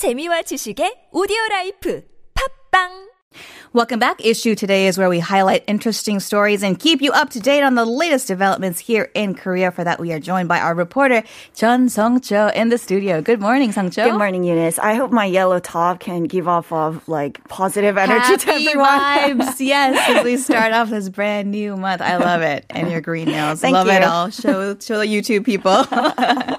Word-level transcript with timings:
재미와 0.00 0.40
지식의 0.48 1.12
오디오 1.12 1.36
라이프. 1.50 2.00
팝빵 2.32 3.09
Welcome 3.72 4.00
back. 4.00 4.24
Issue 4.26 4.56
today 4.56 4.88
is 4.88 4.98
where 4.98 5.08
we 5.08 5.20
highlight 5.20 5.62
interesting 5.68 6.18
stories 6.18 6.64
and 6.64 6.76
keep 6.76 7.00
you 7.00 7.12
up 7.12 7.30
to 7.30 7.38
date 7.38 7.62
on 7.62 7.76
the 7.76 7.84
latest 7.84 8.26
developments 8.26 8.80
here 8.80 9.12
in 9.14 9.36
Korea. 9.36 9.70
For 9.70 9.84
that, 9.84 10.00
we 10.00 10.12
are 10.12 10.18
joined 10.18 10.48
by 10.48 10.58
our 10.58 10.74
reporter, 10.74 11.22
Chun 11.54 11.88
Song 11.88 12.20
Cho, 12.20 12.48
in 12.48 12.70
the 12.70 12.78
studio. 12.78 13.22
Good 13.22 13.40
morning, 13.40 13.70
Song 13.70 13.90
Cho. 13.90 14.10
Good 14.10 14.18
morning, 14.18 14.42
Eunice. 14.42 14.80
I 14.80 14.94
hope 14.94 15.12
my 15.12 15.24
yellow 15.24 15.60
top 15.60 16.00
can 16.00 16.24
give 16.24 16.48
off 16.48 16.72
of 16.72 17.06
like 17.06 17.46
positive 17.46 17.96
energy 17.96 18.38
to 18.38 18.46
Happy 18.46 18.66
everyone. 18.66 18.88
vibes. 18.88 19.60
yes, 19.60 20.16
as 20.18 20.24
we 20.24 20.36
start 20.36 20.72
off 20.72 20.90
this 20.90 21.08
brand 21.08 21.52
new 21.52 21.76
month. 21.76 22.02
I 22.02 22.16
love 22.16 22.42
it. 22.42 22.66
And 22.70 22.90
your 22.90 23.00
green 23.00 23.28
nails. 23.28 23.60
Thank 23.60 23.74
love 23.74 23.86
it 23.86 24.02
you. 24.02 24.08
all. 24.08 24.30
Show, 24.30 24.76
show 24.80 24.98
the 24.98 25.06
YouTube 25.06 25.44
people. 25.46 25.86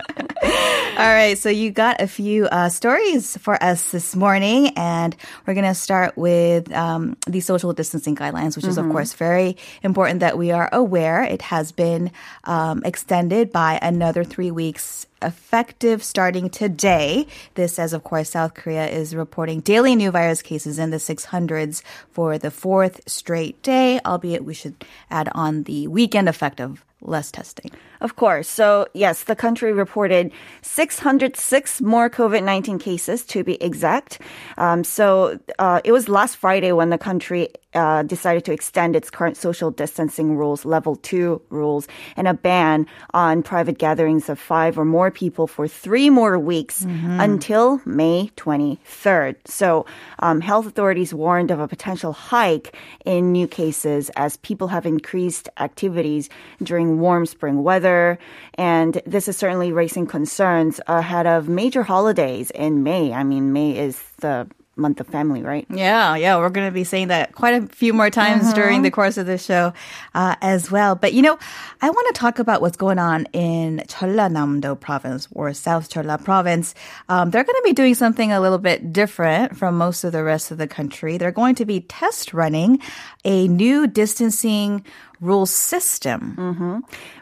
All 1.01 1.07
right, 1.07 1.37
so 1.37 1.49
you 1.49 1.71
got 1.71 2.01
a 2.01 2.07
few 2.07 2.45
uh, 2.45 2.69
stories 2.69 3.37
for 3.37 3.61
us 3.63 3.91
this 3.91 4.15
morning, 4.15 4.67
and 4.75 5.15
we're 5.47 5.53
going 5.53 5.65
to 5.65 5.73
start 5.73 6.15
with 6.17 6.71
um, 6.73 7.00
the 7.27 7.39
social 7.39 7.73
distancing 7.73 8.15
guidelines, 8.15 8.55
which 8.55 8.65
is, 8.65 8.77
of 8.77 8.89
course, 8.89 9.13
very 9.13 9.57
important 9.83 10.19
that 10.21 10.37
we 10.37 10.51
are 10.51 10.69
aware. 10.71 11.23
It 11.23 11.41
has 11.43 11.71
been 11.71 12.11
um, 12.43 12.81
extended 12.83 13.51
by 13.51 13.79
another 13.81 14.23
three 14.23 14.51
weeks 14.51 15.07
effective 15.21 16.03
starting 16.03 16.49
today. 16.49 17.27
This, 17.55 17.79
as 17.79 17.93
of 17.93 18.03
course, 18.03 18.31
South 18.31 18.53
Korea 18.53 18.87
is 18.87 19.15
reporting 19.15 19.61
daily 19.61 19.95
new 19.95 20.11
virus 20.11 20.41
cases 20.41 20.79
in 20.79 20.89
the 20.89 20.97
600s 20.97 21.81
for 22.11 22.37
the 22.37 22.51
fourth 22.51 23.01
straight 23.07 23.61
day, 23.61 23.99
albeit 24.05 24.43
we 24.43 24.53
should 24.53 24.83
add 25.09 25.29
on 25.33 25.63
the 25.63 25.87
weekend 25.87 26.27
effect 26.27 26.59
of 26.59 26.83
less 27.01 27.31
testing. 27.31 27.71
Of 27.99 28.15
course. 28.15 28.47
So, 28.47 28.87
yes, 28.93 29.23
the 29.23 29.35
country 29.35 29.73
reported 29.73 30.31
606 30.61 31.81
more 31.81 32.09
COVID 32.09 32.43
19 32.43 32.79
cases 32.79 33.23
to 33.25 33.43
be 33.43 33.61
exact. 33.61 34.19
Um, 34.57 34.83
so, 34.83 35.39
uh, 35.59 35.81
it 35.83 35.91
was 35.91 36.09
last 36.09 36.37
Friday 36.37 36.71
when 36.71 36.89
the 36.89 36.97
country 36.97 37.49
uh, 37.73 38.03
decided 38.03 38.45
to 38.45 38.51
extend 38.51 38.95
its 38.95 39.09
current 39.09 39.37
social 39.37 39.71
distancing 39.71 40.35
rules, 40.35 40.65
level 40.65 40.95
two 40.97 41.41
rules, 41.49 41.87
and 42.15 42.27
a 42.27 42.33
ban 42.33 42.85
on 43.13 43.43
private 43.43 43.77
gatherings 43.77 44.29
of 44.29 44.39
five 44.39 44.77
or 44.77 44.85
more 44.85 45.11
people 45.11 45.47
for 45.47 45.67
three 45.67 46.09
more 46.09 46.37
weeks 46.37 46.83
until 47.19 47.81
May 47.85 48.29
23rd. 48.35 49.35
So, 49.45 49.85
um, 50.19 50.41
health 50.41 50.67
authorities 50.67 51.13
warned 51.13 51.51
of 51.51 51.59
a 51.59 51.67
potential 51.67 52.13
hike 52.13 52.75
in 53.05 53.31
new 53.31 53.47
cases 53.47 54.09
as 54.15 54.37
people 54.37 54.67
have 54.69 54.85
increased 54.85 55.49
activities 55.57 56.29
during 56.61 56.99
warm 56.99 57.25
spring 57.25 57.63
weather. 57.63 58.19
And 58.55 59.01
this 59.05 59.27
is 59.27 59.37
certainly 59.37 59.71
raising 59.71 60.07
concerns 60.07 60.79
ahead 60.87 61.27
of 61.27 61.47
major 61.47 61.83
holidays 61.83 62.51
in 62.51 62.83
May. 62.83 63.13
I 63.13 63.23
mean, 63.23 63.53
May 63.53 63.77
is 63.77 64.01
the 64.19 64.47
month 64.81 64.99
of 64.99 65.07
family, 65.07 65.41
right? 65.41 65.65
Yeah, 65.69 66.15
yeah, 66.15 66.37
we're 66.37 66.49
going 66.49 66.67
to 66.67 66.73
be 66.73 66.83
saying 66.83 67.07
that 67.09 67.33
quite 67.33 67.63
a 67.63 67.67
few 67.67 67.93
more 67.93 68.09
times 68.09 68.53
during 68.53 68.81
the 68.81 68.91
course 68.91 69.17
of 69.17 69.25
the 69.25 69.37
show 69.37 69.73
uh, 70.13 70.35
as 70.41 70.71
well. 70.71 70.95
But 70.95 71.13
you 71.13 71.21
know, 71.21 71.37
I 71.81 71.89
want 71.89 72.15
to 72.15 72.19
talk 72.19 72.39
about 72.39 72.61
what's 72.61 72.77
going 72.77 72.99
on 72.99 73.25
in 73.33 73.83
Jeollanam-do 73.87 74.75
province 74.75 75.27
or 75.31 75.53
South 75.53 75.89
Jeolla 75.89 76.23
province. 76.23 76.73
Um, 77.07 77.31
they're 77.31 77.43
going 77.43 77.55
to 77.55 77.63
be 77.63 77.73
doing 77.73 77.95
something 77.95 78.31
a 78.31 78.41
little 78.41 78.57
bit 78.57 78.91
different 78.91 79.57
from 79.57 79.77
most 79.77 80.03
of 80.03 80.11
the 80.11 80.23
rest 80.23 80.51
of 80.51 80.57
the 80.57 80.67
country. 80.67 81.17
They're 81.17 81.31
going 81.31 81.55
to 81.55 81.65
be 81.65 81.81
test 81.81 82.33
running 82.33 82.79
a 83.23 83.47
new 83.47 83.87
distancing 83.87 84.83
rule 85.21 85.45
system. 85.45 86.35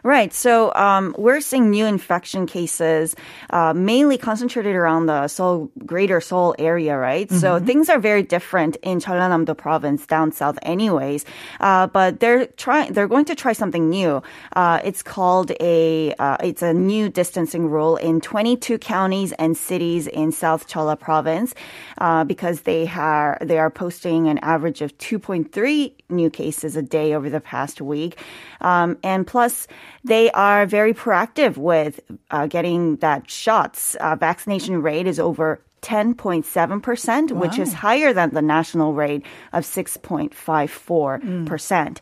Right. 0.02 0.32
So 0.32 0.72
um, 0.74 1.14
we're 1.18 1.42
seeing 1.42 1.70
new 1.70 1.84
infection 1.84 2.46
cases, 2.46 3.14
uh, 3.50 3.74
mainly 3.74 4.16
concentrated 4.16 4.74
around 4.74 5.06
the 5.06 5.28
Seoul, 5.28 5.70
greater 5.84 6.20
Seoul 6.20 6.54
area, 6.58 6.96
right? 6.96 7.30
So 7.30 7.58
things 7.60 7.88
are 7.90 7.98
very 7.98 8.22
different 8.22 8.76
in 8.82 9.00
Jeollanam-do 9.00 9.54
province 9.54 10.06
down 10.06 10.32
south, 10.32 10.58
anyways. 10.62 11.26
Uh, 11.60 11.86
but 11.88 12.20
they're 12.20 12.46
trying. 12.46 12.92
They're 12.94 13.08
going 13.08 13.26
to 13.26 13.34
try 13.34 13.52
something 13.52 13.90
new. 13.90 14.22
Uh, 14.56 14.80
it's 14.82 15.02
called 15.02 15.52
a. 15.60 16.14
Uh, 16.18 16.38
it's 16.42 16.62
a 16.62 16.72
new 16.72 17.10
distancing 17.10 17.68
rule 17.68 17.96
in 17.96 18.20
22 18.20 18.78
counties 18.78 19.32
and 19.32 19.56
cities 19.56 20.06
in 20.06 20.32
South 20.32 20.66
Jeolla 20.68 20.98
province, 20.98 21.54
uh, 21.98 22.24
because 22.24 22.62
they 22.62 22.88
are 22.88 23.36
they 23.42 23.58
are 23.58 23.70
posting 23.70 24.28
an 24.28 24.38
average 24.38 24.80
of 24.80 24.96
2.3 24.98 25.92
new 26.08 26.30
cases 26.30 26.76
a 26.76 26.82
day 26.82 27.14
over 27.14 27.28
the 27.28 27.40
past 27.40 27.80
week. 27.90 28.18
Um, 28.62 28.96
and 29.02 29.26
plus, 29.26 29.66
they 30.04 30.30
are 30.30 30.64
very 30.64 30.94
proactive 30.94 31.58
with 31.58 32.00
uh, 32.30 32.46
getting 32.46 32.96
that 32.96 33.30
shots. 33.30 33.94
Uh, 33.96 34.16
vaccination 34.16 34.80
rate 34.80 35.06
is 35.06 35.20
over 35.20 35.60
10.7%, 35.82 37.32
which 37.32 37.58
is 37.58 37.72
higher 37.72 38.12
than 38.12 38.30
the 38.30 38.42
national 38.42 38.94
rate 38.94 39.24
of 39.52 39.64
6.54%. 39.64 41.98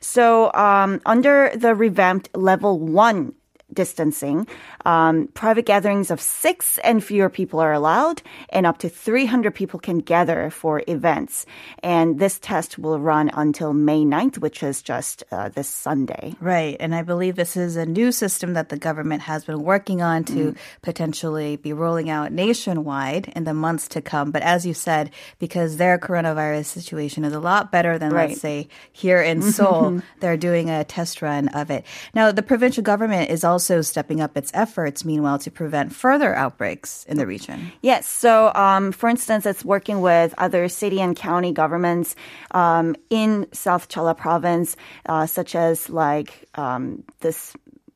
So, 0.00 0.50
um, 0.54 1.02
under 1.04 1.50
the 1.54 1.74
revamped 1.74 2.34
level 2.36 2.78
one 2.78 3.34
distancing, 3.72 4.46
um, 4.86 5.26
private 5.34 5.66
gatherings 5.66 6.12
of 6.12 6.20
six 6.20 6.78
and 6.78 7.02
fewer 7.02 7.28
people 7.28 7.58
are 7.58 7.72
allowed, 7.72 8.22
and 8.50 8.66
up 8.66 8.78
to 8.78 8.88
300 8.88 9.52
people 9.52 9.80
can 9.80 9.98
gather 9.98 10.48
for 10.50 10.80
events. 10.86 11.44
And 11.82 12.20
this 12.20 12.38
test 12.38 12.78
will 12.78 13.00
run 13.00 13.28
until 13.34 13.72
May 13.74 14.04
9th, 14.04 14.38
which 14.38 14.62
is 14.62 14.82
just 14.82 15.24
uh, 15.32 15.48
this 15.48 15.68
Sunday. 15.68 16.34
Right. 16.40 16.76
And 16.78 16.94
I 16.94 17.02
believe 17.02 17.34
this 17.34 17.56
is 17.56 17.74
a 17.76 17.84
new 17.84 18.12
system 18.12 18.54
that 18.54 18.68
the 18.68 18.78
government 18.78 19.22
has 19.22 19.44
been 19.44 19.64
working 19.64 20.02
on 20.02 20.22
to 20.26 20.54
potentially 20.82 21.56
be 21.56 21.72
rolling 21.72 22.08
out 22.08 22.30
nationwide 22.30 23.32
in 23.34 23.42
the 23.42 23.54
months 23.54 23.88
to 23.88 24.00
come. 24.00 24.30
But 24.30 24.42
as 24.42 24.64
you 24.64 24.72
said, 24.72 25.10
because 25.40 25.78
their 25.78 25.98
coronavirus 25.98 26.66
situation 26.66 27.24
is 27.24 27.32
a 27.32 27.40
lot 27.40 27.72
better 27.72 27.98
than, 27.98 28.12
Right. 28.12 28.28
let's 28.30 28.40
say, 28.40 28.68
here 28.92 29.20
in 29.20 29.42
Seoul, 29.56 30.00
they're 30.20 30.36
doing 30.36 30.70
a 30.70 30.84
test 30.84 31.22
run 31.22 31.48
of 31.48 31.72
it. 31.72 31.84
Now, 32.14 32.30
the 32.30 32.42
provincial 32.42 32.84
government 32.84 33.30
is 33.30 33.42
also 33.42 33.82
stepping 33.82 34.20
up 34.20 34.36
its 34.36 34.52
efforts, 34.54 34.75
meanwhile, 35.04 35.38
to 35.38 35.50
prevent 35.50 35.94
further 35.94 36.34
outbreaks 36.34 37.04
in 37.08 37.16
the 37.16 37.26
region. 37.26 37.72
Yes. 37.82 38.06
So, 38.06 38.52
um, 38.54 38.92
for 38.92 39.08
instance, 39.08 39.46
it's 39.46 39.64
working 39.64 40.00
with 40.00 40.34
other 40.38 40.68
city 40.68 41.00
and 41.00 41.16
county 41.16 41.52
governments 41.52 42.14
um, 42.50 42.96
in 43.10 43.46
South 43.52 43.88
Jeolla 43.88 44.16
province, 44.16 44.76
uh, 45.06 45.26
such 45.26 45.54
as 45.54 45.88
like 45.88 46.48
um, 46.54 47.02
this. 47.20 47.54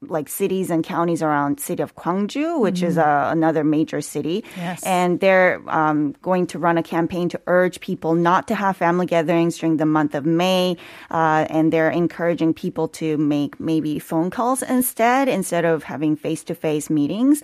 Like 0.08 0.30
cities 0.30 0.70
and 0.70 0.82
counties 0.82 1.22
around 1.22 1.60
city 1.60 1.82
of 1.82 1.94
Gwangju, 1.94 2.58
which 2.58 2.82
is 2.82 2.96
uh, 2.96 3.28
another 3.30 3.62
major 3.62 4.00
city, 4.00 4.42
Yes. 4.56 4.82
and 4.82 5.20
they're 5.20 5.60
um, 5.68 6.14
going 6.22 6.46
to 6.46 6.58
run 6.58 6.78
a 6.78 6.82
campaign 6.82 7.28
to 7.28 7.40
urge 7.46 7.80
people 7.80 8.14
not 8.14 8.48
to 8.48 8.54
have 8.54 8.78
family 8.78 9.04
gatherings 9.04 9.58
during 9.58 9.76
the 9.76 9.84
month 9.84 10.14
of 10.14 10.24
May, 10.24 10.78
uh, 11.10 11.44
and 11.50 11.70
they're 11.70 11.90
encouraging 11.90 12.54
people 12.54 12.88
to 12.96 13.18
make 13.18 13.60
maybe 13.60 13.98
phone 13.98 14.30
calls 14.30 14.62
instead, 14.62 15.28
instead 15.28 15.66
of 15.66 15.82
having 15.82 16.16
face-to-face 16.16 16.88
meetings. 16.88 17.42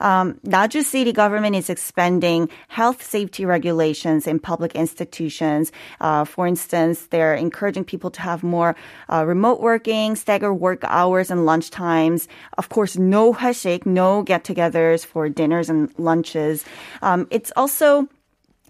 Um, 0.00 0.40
Naju 0.46 0.84
city 0.84 1.12
government 1.12 1.56
is 1.56 1.68
expanding 1.68 2.48
health 2.68 3.02
safety 3.02 3.44
regulations 3.44 4.26
in 4.26 4.38
public 4.38 4.74
institutions. 4.74 5.72
Uh, 6.00 6.24
for 6.24 6.46
instance, 6.46 7.08
they're 7.08 7.34
encouraging 7.34 7.84
people 7.84 8.10
to 8.12 8.22
have 8.22 8.42
more 8.42 8.76
uh, 9.12 9.26
remote 9.26 9.60
working, 9.60 10.16
stagger 10.16 10.54
work 10.54 10.84
hours 10.84 11.30
and 11.30 11.44
lunch 11.44 11.68
times. 11.98 12.28
Of 12.56 12.68
course, 12.68 12.96
no 12.96 13.32
회식, 13.34 13.86
no 13.86 14.22
get-togethers 14.22 15.04
for 15.04 15.28
dinners 15.28 15.70
and 15.70 15.90
lunches. 15.98 16.64
Um, 17.02 17.26
it's 17.30 17.52
also 17.56 18.08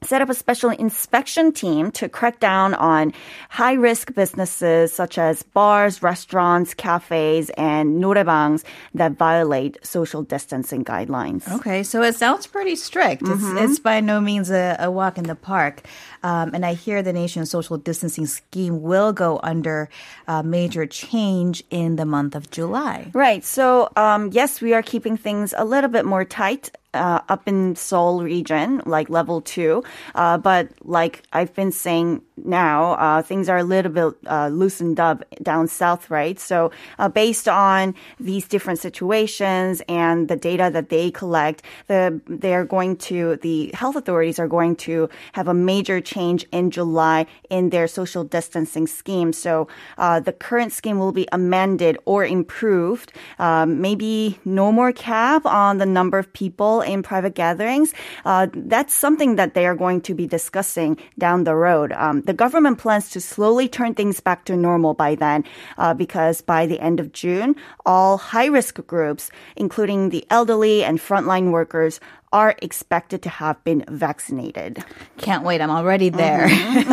set 0.03 0.23
up 0.23 0.31
a 0.31 0.35
special 0.35 0.71
inspection 0.71 1.51
team 1.51 1.91
to 1.91 2.09
crack 2.09 2.39
down 2.39 2.73
on 2.75 3.13
high 3.51 3.75
risk 3.75 4.15
businesses 4.15 4.93
such 4.93 5.19
as 5.19 5.43
bars, 5.43 6.03
restaurants, 6.03 6.73
cafes, 6.73 7.51
and 7.59 8.01
noraebangs 8.01 8.63
that 8.95 9.19
violate 9.19 9.77
social 9.83 10.23
distancing 10.23 10.85
guidelines. 10.85 11.51
Okay, 11.51 11.83
so 11.83 12.03
it 12.03 12.15
sounds 12.15 12.47
pretty 12.47 12.77
strict. 12.77 13.23
It's, 13.27 13.43
it's 13.59 13.79
by 13.81 14.01
no 14.01 14.21
means 14.21 14.51
a, 14.51 14.77
a 14.79 14.89
walk 14.89 15.19
in 15.19 15.25
the 15.25 15.35
park. 15.35 15.83
Um, 16.23 16.55
and 16.55 16.65
I 16.65 16.75
hear 16.75 17.03
the 17.03 17.13
nation's 17.13 17.51
social 17.51 17.77
distancing 17.77 18.27
scheme 18.27 18.83
will 18.83 19.13
go 19.13 19.41
under 19.43 19.89
uh, 20.27 20.43
major 20.43 20.87
change 20.87 21.63
in 21.71 21.97
the 21.97 22.05
month 22.05 22.35
of 22.35 22.51
July. 22.51 23.11
Right. 23.15 23.45
So, 23.45 23.91
um, 23.97 24.31
yes, 24.33 24.61
we 24.61 24.75
are 24.75 24.83
keeping 24.83 25.17
things 25.17 25.55
a 25.57 25.65
little 25.65 25.91
bit 25.91 26.05
more 26.05 26.25
tight. 26.25 26.71
Uh, 26.95 27.21
up 27.29 27.47
in 27.47 27.77
Seoul 27.77 28.23
region, 28.23 28.81
like 28.87 29.11
level 29.11 29.43
two, 29.43 29.85
uh, 30.15 30.39
but 30.39 30.71
like 30.83 31.23
I've 31.35 31.55
been 31.55 31.71
saying 31.71 32.23
now, 32.45 32.93
uh, 32.95 33.21
things 33.21 33.51
are 33.51 33.59
a 33.59 33.63
little 33.63 33.93
bit 33.93 34.15
uh, 34.27 34.49
loosened 34.49 34.99
up 34.99 35.23
down 35.43 35.69
south, 35.69 36.09
right? 36.11 36.41
So, 36.41 36.73
uh, 36.99 37.11
based 37.11 37.47
on 37.47 37.95
these 38.19 38.49
different 38.49 38.79
situations 38.79 39.83
and 39.87 40.29
the 40.29 40.37
data 40.37 40.71
that 40.73 40.89
they 40.89 41.11
collect, 41.11 41.63
the 41.89 42.23
they're 42.27 42.65
going 42.65 42.97
to 42.97 43.37
the 43.43 43.71
health 43.75 43.95
authorities 43.95 44.39
are 44.39 44.49
going 44.49 44.75
to 44.77 45.11
have 45.33 45.47
a 45.47 45.55
major 45.55 46.01
change 46.09 46.41
in 46.59 46.71
July 46.71 47.27
in 47.51 47.71
their 47.71 47.87
social 47.99 48.25
distancing 48.25 48.87
scheme. 48.87 49.31
So, 49.33 49.69
uh, 49.99 50.21
the 50.21 50.33
current 50.33 50.73
scheme 50.73 50.99
will 50.99 51.13
be 51.13 51.29
amended 51.31 51.95
or 52.13 52.25
improved. 52.25 53.13
Um, 53.39 53.81
maybe 53.81 54.41
no 54.45 54.73
more 54.73 54.93
cap 54.93 55.45
on 55.45 55.77
the 55.79 55.91
number 55.99 56.19
of 56.19 56.33
people 56.33 56.81
in 56.81 57.03
private 57.03 57.35
gatherings, 57.35 57.93
uh, 58.25 58.47
that's 58.55 58.95
something 58.95 59.37
that 59.37 59.53
they 59.55 59.67
are 59.67 59.77
going 59.85 60.01
to 60.09 60.15
be 60.15 60.27
discussing 60.27 60.97
down 61.19 61.45
the 61.45 61.55
road. 61.55 61.93
Um, 61.93 62.23
the 62.23 62.33
government 62.45 62.79
plans 62.79 63.11
to 63.11 63.21
slowly 63.21 63.69
turn 63.69 63.95
things 63.95 64.21
back 64.21 64.45
to 64.47 64.57
normal 64.57 64.95
by 64.95 65.15
then, 65.15 65.45
uh, 65.77 65.95
because 65.95 66.41
by 66.41 66.67
the 66.67 66.81
end 66.81 67.01
of 67.01 67.13
June, 67.13 67.55
all 67.85 68.17
high 68.17 68.47
risk 68.47 68.81
groups, 68.87 69.31
including 69.57 70.11
the 70.11 70.25
elderly 70.31 70.85
and 70.85 70.99
frontline 70.99 71.51
workers, 71.51 72.01
are 72.33 72.55
expected 72.61 73.23
to 73.23 73.29
have 73.29 73.63
been 73.65 73.85
vaccinated. 73.89 74.85
Can't 75.17 75.45
wait. 75.45 75.61
I'm 75.61 75.71
already 75.71 76.11
there. 76.11 76.47
Mm-hmm. 76.47 76.87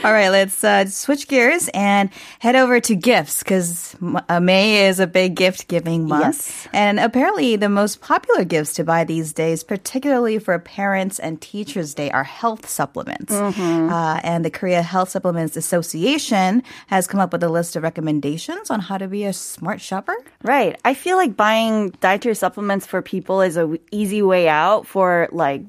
All 0.06 0.12
right, 0.12 0.28
let's 0.28 0.62
uh, 0.62 0.86
switch 0.86 1.26
gears 1.28 1.70
and 1.72 2.10
head 2.38 2.54
over 2.54 2.78
to 2.80 2.94
gifts 2.94 3.42
because 3.42 3.96
uh, 4.28 4.40
May 4.40 4.86
is 4.86 5.00
a 5.00 5.06
big 5.06 5.36
gift 5.36 5.68
giving 5.68 6.06
month. 6.06 6.36
Yes. 6.36 6.68
And 6.72 7.00
apparently, 7.00 7.56
the 7.56 7.68
most 7.68 8.00
popular 8.00 8.44
gifts 8.44 8.74
to 8.74 8.84
buy 8.84 9.04
these 9.04 9.32
days, 9.32 9.64
particularly 9.64 10.38
for 10.38 10.58
Parents 10.58 11.18
and 11.18 11.40
Teachers 11.40 11.94
Day, 11.94 12.10
are 12.10 12.24
health 12.24 12.68
supplements. 12.68 13.32
Mm-hmm. 13.32 13.90
Uh, 13.90 14.20
and 14.22 14.44
the 14.44 14.50
Korea 14.50 14.82
Health 14.82 15.08
Supplements 15.08 15.56
Association 15.56 16.62
has 16.88 17.06
come 17.06 17.20
up 17.20 17.32
with 17.32 17.42
a 17.42 17.48
list 17.48 17.74
of 17.76 17.82
recommendations 17.82 18.70
on 18.70 18.80
how 18.80 18.98
to 18.98 19.08
be 19.08 19.24
a 19.24 19.32
smart 19.32 19.80
shopper. 19.80 20.14
Right. 20.42 20.78
I 20.84 20.92
feel 20.92 21.16
like 21.16 21.36
buying 21.36 21.90
dietary 22.00 22.34
supplements 22.34 22.86
for 22.86 23.00
people 23.00 23.40
is 23.40 23.56
a 23.56 23.60
w- 23.62 23.80
easy 23.90 24.20
way 24.22 24.48
out 24.48 24.57
for 24.86 25.28
like 25.32 25.62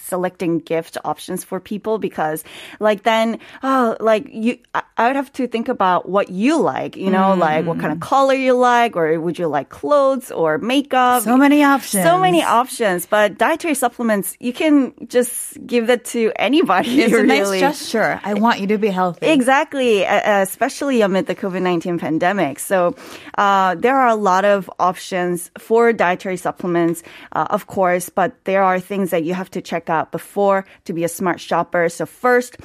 selecting 0.00 0.58
gift 0.60 0.96
options 1.04 1.44
for 1.44 1.60
people 1.60 1.98
because 1.98 2.44
like 2.80 3.02
then 3.02 3.38
oh 3.62 3.96
like 4.00 4.28
you 4.32 4.58
I- 4.74 4.82
I 4.96 5.06
would 5.08 5.16
have 5.16 5.32
to 5.34 5.46
think 5.46 5.68
about 5.68 6.08
what 6.08 6.30
you 6.30 6.58
like, 6.60 6.96
you 6.96 7.10
know, 7.10 7.34
like 7.34 7.66
what 7.66 7.78
kind 7.78 7.92
of 7.92 8.00
color 8.00 8.32
you 8.32 8.54
like 8.56 8.96
or 8.96 9.20
would 9.20 9.38
you 9.38 9.46
like 9.46 9.68
clothes 9.68 10.30
or 10.32 10.56
makeup? 10.56 11.22
So 11.22 11.36
many 11.36 11.62
options. 11.62 12.02
So 12.02 12.18
many 12.18 12.42
options, 12.42 13.04
but 13.04 13.36
dietary 13.36 13.74
supplements 13.74 14.36
you 14.40 14.52
can 14.52 14.94
just 15.08 15.58
give 15.66 15.88
that 15.88 16.04
to 16.16 16.32
anybody 16.36 17.02
It's 17.02 17.12
a 17.14 17.22
nice 17.24 17.60
gesture. 17.60 18.20
I 18.24 18.34
want 18.34 18.60
you 18.60 18.66
to 18.68 18.78
be 18.78 18.88
healthy. 18.88 19.26
Exactly, 19.26 20.02
especially 20.04 21.02
amid 21.02 21.26
the 21.26 21.34
COVID 21.34 21.62
19 21.62 21.98
pandemic. 21.98 22.58
So, 22.58 22.94
uh, 23.36 23.74
there 23.76 23.96
are 23.96 24.08
a 24.08 24.14
lot 24.16 24.44
of 24.44 24.70
options 24.78 25.50
for 25.58 25.92
dietary 25.92 26.36
supplements, 26.36 27.02
uh, 27.32 27.46
of 27.50 27.66
course, 27.66 28.08
but 28.08 28.32
there 28.44 28.62
are 28.62 28.80
things 28.80 29.10
that 29.10 29.24
you 29.24 29.34
have 29.34 29.50
to 29.52 29.60
check 29.60 29.85
out 29.89 30.11
before 30.11 30.65
to 30.85 30.93
be 30.93 31.03
a 31.03 31.09
smart 31.09 31.39
shopper. 31.39 31.89
So, 31.89 32.05
first, 32.05 32.57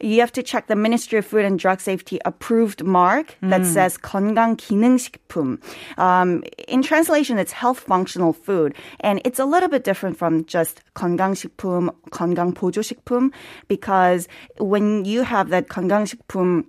you 0.00 0.20
have 0.20 0.32
to 0.32 0.42
check 0.42 0.66
the 0.66 0.76
Ministry 0.76 1.18
of 1.18 1.26
Food 1.26 1.44
and 1.44 1.58
Drug 1.58 1.80
Safety 1.80 2.18
approved 2.24 2.82
mark 2.82 3.36
that 3.42 3.66
says 3.66 3.98
건강 3.98 4.56
기능식품. 4.56 5.58
Um, 5.98 6.42
in 6.68 6.82
translation, 6.82 7.38
it's 7.38 7.52
health 7.52 7.80
functional 7.80 8.32
food, 8.32 8.74
and 9.00 9.20
it's 9.24 9.38
a 9.38 9.44
little 9.44 9.68
bit 9.68 9.84
different 9.84 10.16
from 10.16 10.44
just 10.46 10.80
건강식품, 10.94 11.90
건강 12.10 12.54
보조식품, 12.54 13.30
because 13.68 14.26
when 14.58 15.04
you 15.04 15.22
have 15.22 15.50
that 15.50 15.68
건강식품 15.68 16.64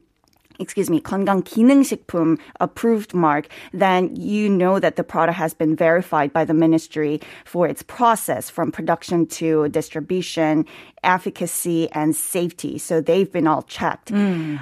excuse 0.62 0.90
me, 0.90 1.02
건강 1.02 1.42
기능식품 1.44 2.38
approved 2.60 3.14
mark, 3.14 3.48
then 3.74 4.16
you 4.16 4.48
know 4.48 4.80
that 4.80 4.96
the 4.96 5.04
product 5.04 5.38
has 5.38 5.54
been 5.54 5.76
verified 5.76 6.32
by 6.32 6.46
the 6.46 6.54
ministry 6.54 7.20
for 7.46 7.68
its 7.68 7.82
process 7.82 8.50
from 8.50 8.72
production 8.72 9.26
to 9.26 9.68
distribution, 9.70 10.66
efficacy, 11.04 11.90
and 11.94 12.16
safety. 12.16 12.78
So 12.78 13.02
they've 13.02 13.32
been 13.32 13.48
all 13.48 13.64
checked. 13.64 14.12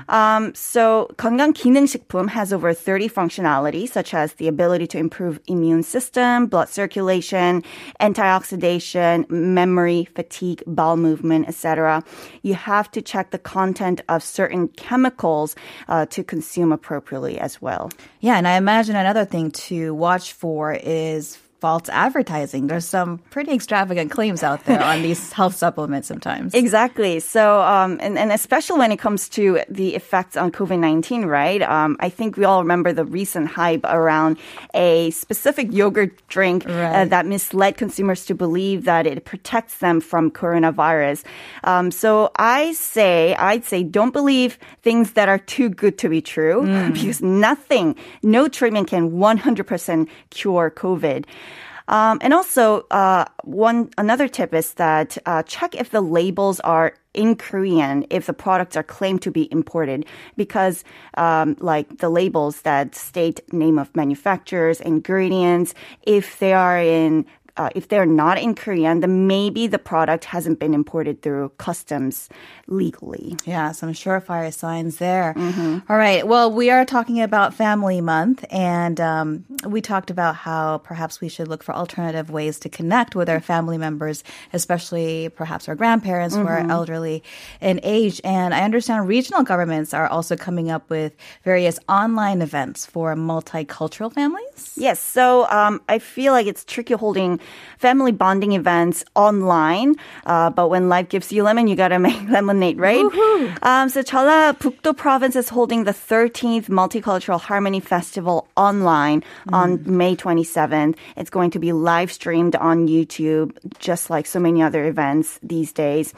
Um, 0.07 0.55
so 0.55 1.09
건강 1.17 1.53
기능식품 1.53 2.29
has 2.29 2.53
over 2.53 2.73
30 2.73 3.09
functionalities, 3.09 3.89
such 3.89 4.13
as 4.13 4.33
the 4.33 4.47
ability 4.47 4.87
to 4.87 4.97
improve 4.97 5.39
immune 5.47 5.83
system, 5.83 6.47
blood 6.47 6.69
circulation, 6.69 7.63
antioxidation, 7.99 9.29
memory, 9.29 10.07
fatigue, 10.15 10.63
bowel 10.65 10.95
movement, 10.95 11.47
etc. 11.49 12.03
You 12.41 12.53
have 12.53 12.89
to 12.91 13.01
check 13.01 13.31
the 13.31 13.37
content 13.37 14.01
of 14.07 14.23
certain 14.23 14.69
chemicals 14.69 15.55
uh, 15.88 16.06
to 16.06 16.24
consume 16.24 16.72
appropriately 16.72 17.38
as 17.38 17.60
well. 17.60 17.90
Yeah, 18.20 18.36
and 18.36 18.46
I 18.48 18.56
imagine 18.56 18.96
another 18.96 19.24
thing 19.24 19.50
to 19.52 19.94
watch 19.94 20.32
for 20.32 20.72
is 20.72 21.38
false 21.64 21.88
advertising. 21.88 22.66
There's 22.66 22.84
some 22.84 23.20
pretty 23.30 23.52
extravagant 23.52 24.10
claims 24.10 24.42
out 24.42 24.66
there 24.66 24.82
on 24.82 25.00
these 25.00 25.32
health 25.38 25.56
supplements 25.56 26.06
sometimes. 26.06 26.52
Exactly. 26.52 27.20
So, 27.20 27.62
um, 27.62 27.96
and, 28.02 28.18
and 28.18 28.30
especially 28.30 28.80
when 28.80 28.92
it 28.92 28.98
comes 28.98 29.30
to 29.30 29.62
the 29.70 29.94
effects 29.94 30.36
on 30.36 30.52
COVID 30.52 30.78
19, 30.78 31.24
right? 31.24 31.62
Um, 31.62 31.96
I 32.00 32.10
think 32.10 32.36
we 32.36 32.44
all 32.44 32.60
remember 32.60 32.92
the 32.92 33.06
recent 33.06 33.48
hype 33.48 33.82
around 33.84 34.36
a 34.74 35.10
specific 35.12 35.72
yogurt 35.72 36.12
drink 36.28 36.68
uh, 36.68 37.06
that 37.06 37.24
misled 37.24 37.78
consumers 37.78 38.26
to 38.26 38.34
believe 38.34 38.84
that 38.84 39.06
it 39.06 39.24
protects 39.24 39.78
them 39.78 40.02
from 40.02 40.30
coronavirus. 40.30 41.24
Um, 41.62 41.90
so 41.90 42.30
I 42.36 42.74
say, 42.74 43.34
I'd 43.36 43.64
say, 43.64 43.84
don't 43.84 44.12
believe 44.12 44.58
things 44.82 45.12
that 45.12 45.30
are 45.30 45.38
too 45.38 45.70
good 45.70 45.96
to 45.96 46.10
be 46.10 46.20
true 46.20 46.60
because 46.92 47.22
nothing, 47.22 47.96
no 48.22 48.48
treatment 48.48 48.88
can 48.88 49.12
100% 49.12 50.08
cure 50.28 50.70
COVID. 50.70 51.24
Um, 51.88 52.18
and 52.22 52.32
also, 52.32 52.86
uh, 52.90 53.26
one 53.44 53.90
another 53.98 54.28
tip 54.28 54.54
is 54.54 54.74
that 54.74 55.18
uh, 55.26 55.42
check 55.42 55.74
if 55.74 55.90
the 55.90 56.00
labels 56.00 56.60
are 56.60 56.94
in 57.12 57.36
Korean 57.36 58.04
if 58.10 58.26
the 58.26 58.32
products 58.32 58.76
are 58.76 58.82
claimed 58.82 59.22
to 59.22 59.30
be 59.30 59.48
imported, 59.52 60.04
because 60.36 60.84
um, 61.16 61.56
like 61.60 61.98
the 61.98 62.08
labels 62.08 62.62
that 62.62 62.94
state 62.94 63.40
name 63.52 63.78
of 63.78 63.94
manufacturers, 63.94 64.80
ingredients, 64.80 65.74
if 66.02 66.38
they 66.40 66.52
are 66.52 66.78
in 66.78 67.24
uh, 67.56 67.70
if 67.74 67.88
they're 67.88 68.06
not 68.06 68.38
in 68.38 68.54
Korean, 68.54 69.00
then 69.00 69.26
maybe 69.26 69.66
the 69.66 69.78
product 69.78 70.24
hasn't 70.24 70.58
been 70.58 70.74
imported 70.74 71.22
through 71.22 71.50
customs 71.58 72.28
legally. 72.66 73.36
Yeah, 73.44 73.70
some 73.72 73.92
surefire 73.92 74.52
signs 74.52 74.98
there. 74.98 75.34
All 75.88 75.96
right. 75.96 76.26
Well, 76.26 76.50
we 76.50 76.70
are 76.70 76.84
talking 76.84 77.20
about 77.20 77.54
Family 77.54 78.00
Month, 78.00 78.44
and 78.50 79.00
um, 79.00 79.44
we 79.66 79.80
talked 79.80 80.10
about 80.10 80.34
how 80.34 80.78
perhaps 80.78 81.20
we 81.20 81.28
should 81.28 81.46
look 81.46 81.62
for 81.62 81.74
alternative 81.74 82.30
ways 82.30 82.58
to 82.60 82.68
connect 82.68 83.14
with 83.14 83.28
our 83.28 83.40
family 83.40 83.78
members, 83.78 84.24
especially 84.52 85.28
perhaps 85.28 85.68
our 85.68 85.76
grandparents 85.76 86.34
who 86.34 86.46
are 86.46 86.58
elderly 86.70 87.22
in 87.60 87.78
age. 87.84 88.20
And 88.24 88.52
I 88.52 88.62
understand 88.62 89.06
regional 89.06 89.44
governments 89.44 89.94
are 89.94 90.08
also 90.08 90.36
coming 90.36 90.70
up 90.70 90.90
with 90.90 91.14
various 91.44 91.78
online 91.88 92.42
events 92.42 92.84
for 92.84 93.14
multicultural 93.14 94.12
families. 94.12 94.72
Yes, 94.76 94.98
so 94.98 95.48
um, 95.50 95.80
I 95.88 96.00
feel 96.00 96.32
like 96.32 96.46
it's 96.46 96.64
tricky 96.64 96.94
holding 96.94 97.40
family 97.78 98.12
bonding 98.12 98.52
events 98.52 99.04
online, 99.14 99.94
uh, 100.26 100.50
but 100.50 100.68
when 100.68 100.88
life 100.88 101.08
gives 101.08 101.32
you 101.32 101.42
lemon, 101.42 101.66
you 101.68 101.76
gotta 101.76 101.98
make 102.08 102.28
lemonade, 102.28 102.78
right? 102.78 103.04
Um, 103.62 103.88
so 103.88 104.02
Jeollabuk-do 104.02 104.92
province 104.94 105.36
is 105.36 105.48
holding 105.48 105.84
the 105.84 105.92
13th 105.92 106.66
Multicultural 106.68 107.40
Harmony 107.40 107.80
Festival 107.80 108.48
online 108.56 109.22
on 109.52 109.82
May 109.84 110.16
27th. 110.16 110.96
It's 111.16 111.30
going 111.30 111.50
to 111.50 111.58
be 111.58 111.72
live 111.72 112.10
streamed 112.12 112.56
on 112.56 112.88
YouTube, 112.88 113.56
just 113.78 114.10
like 114.10 114.26
so 114.26 114.40
many 114.40 114.62
other 114.62 114.84
events 114.86 115.38
these 115.42 115.72
days. 115.72 116.14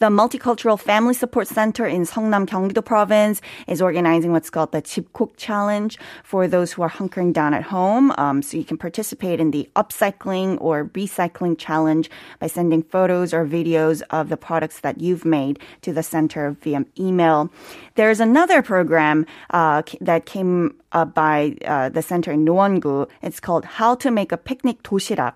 The 0.00 0.10
Multicultural 0.10 0.78
Family 0.78 1.12
Support 1.12 1.48
Center 1.48 1.84
in 1.84 2.02
Seongnam, 2.02 2.46
Gyeonggi-do 2.46 2.82
province 2.82 3.40
is 3.66 3.82
organizing 3.82 4.30
what's 4.30 4.48
called 4.48 4.70
the 4.70 4.80
Chipcook 4.80 5.32
Challenge 5.36 5.98
for 6.22 6.46
those 6.46 6.70
who 6.70 6.82
are 6.82 6.88
hunkering 6.88 7.32
down 7.32 7.52
at 7.52 7.64
home. 7.64 8.12
Um, 8.16 8.40
so 8.40 8.56
you 8.56 8.62
can 8.62 8.78
participate 8.78 9.40
in 9.40 9.50
the 9.50 9.68
upcycling 9.74 10.56
or 10.60 10.84
recycling 10.90 11.58
challenge 11.58 12.10
by 12.38 12.46
sending 12.46 12.84
photos 12.84 13.34
or 13.34 13.44
videos 13.44 14.02
of 14.10 14.28
the 14.28 14.36
products 14.36 14.78
that 14.82 15.00
you've 15.00 15.24
made 15.24 15.58
to 15.82 15.92
the 15.92 16.04
center 16.04 16.56
via 16.62 16.84
email. 16.96 17.50
There's 17.96 18.20
another 18.20 18.62
program 18.62 19.26
uh, 19.50 19.82
that 20.00 20.26
came 20.26 20.76
up 20.92 21.14
by 21.14 21.56
uh, 21.64 21.88
the 21.90 22.02
center 22.02 22.32
in 22.32 22.44
Noongu. 22.44 23.08
It's 23.22 23.40
called 23.40 23.64
How 23.64 23.94
to 23.96 24.10
Make 24.10 24.32
a 24.32 24.36
Picnic 24.36 24.82
Doshirak. 24.82 25.34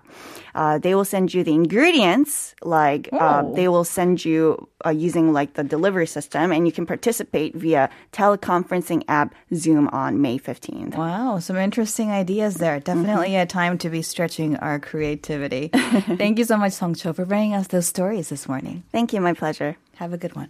Uh, 0.55 0.77
they 0.79 0.93
will 0.95 1.05
send 1.05 1.33
you 1.33 1.43
the 1.43 1.53
ingredients, 1.53 2.55
like 2.63 3.09
uh, 3.13 3.41
Oh. 3.45 3.53
they 3.55 3.67
will 3.67 3.83
send 3.83 4.23
you 4.25 4.67
uh, 4.85 4.89
using 4.89 5.33
like 5.33 5.53
the 5.53 5.63
delivery 5.63 6.05
system, 6.07 6.51
and 6.51 6.65
you 6.65 6.71
can 6.71 6.85
participate 6.85 7.55
via 7.55 7.89
teleconferencing 8.11 9.03
app 9.07 9.33
Zoom 9.53 9.87
on 9.89 10.21
May 10.21 10.37
15th. 10.39 10.95
Wow, 10.95 11.39
some 11.39 11.57
interesting 11.57 12.11
ideas 12.11 12.55
there. 12.55 12.79
Definitely 12.79 13.35
a 13.35 13.45
time 13.45 13.77
to 13.79 13.89
be 13.89 14.01
stretching 14.01 14.55
our 14.57 14.79
creativity. 14.79 15.69
Thank 15.73 16.37
you 16.39 16.45
so 16.45 16.57
much, 16.57 16.73
Song 16.73 16.93
Cho, 16.95 17.13
for 17.13 17.25
bringing 17.25 17.53
us 17.53 17.67
those 17.67 17.87
stories 17.87 18.29
this 18.29 18.47
morning. 18.47 18.83
Thank 18.91 19.13
you, 19.13 19.21
my 19.21 19.33
pleasure. 19.33 19.77
Have 19.95 20.13
a 20.13 20.17
good 20.17 20.35
one. 20.35 20.49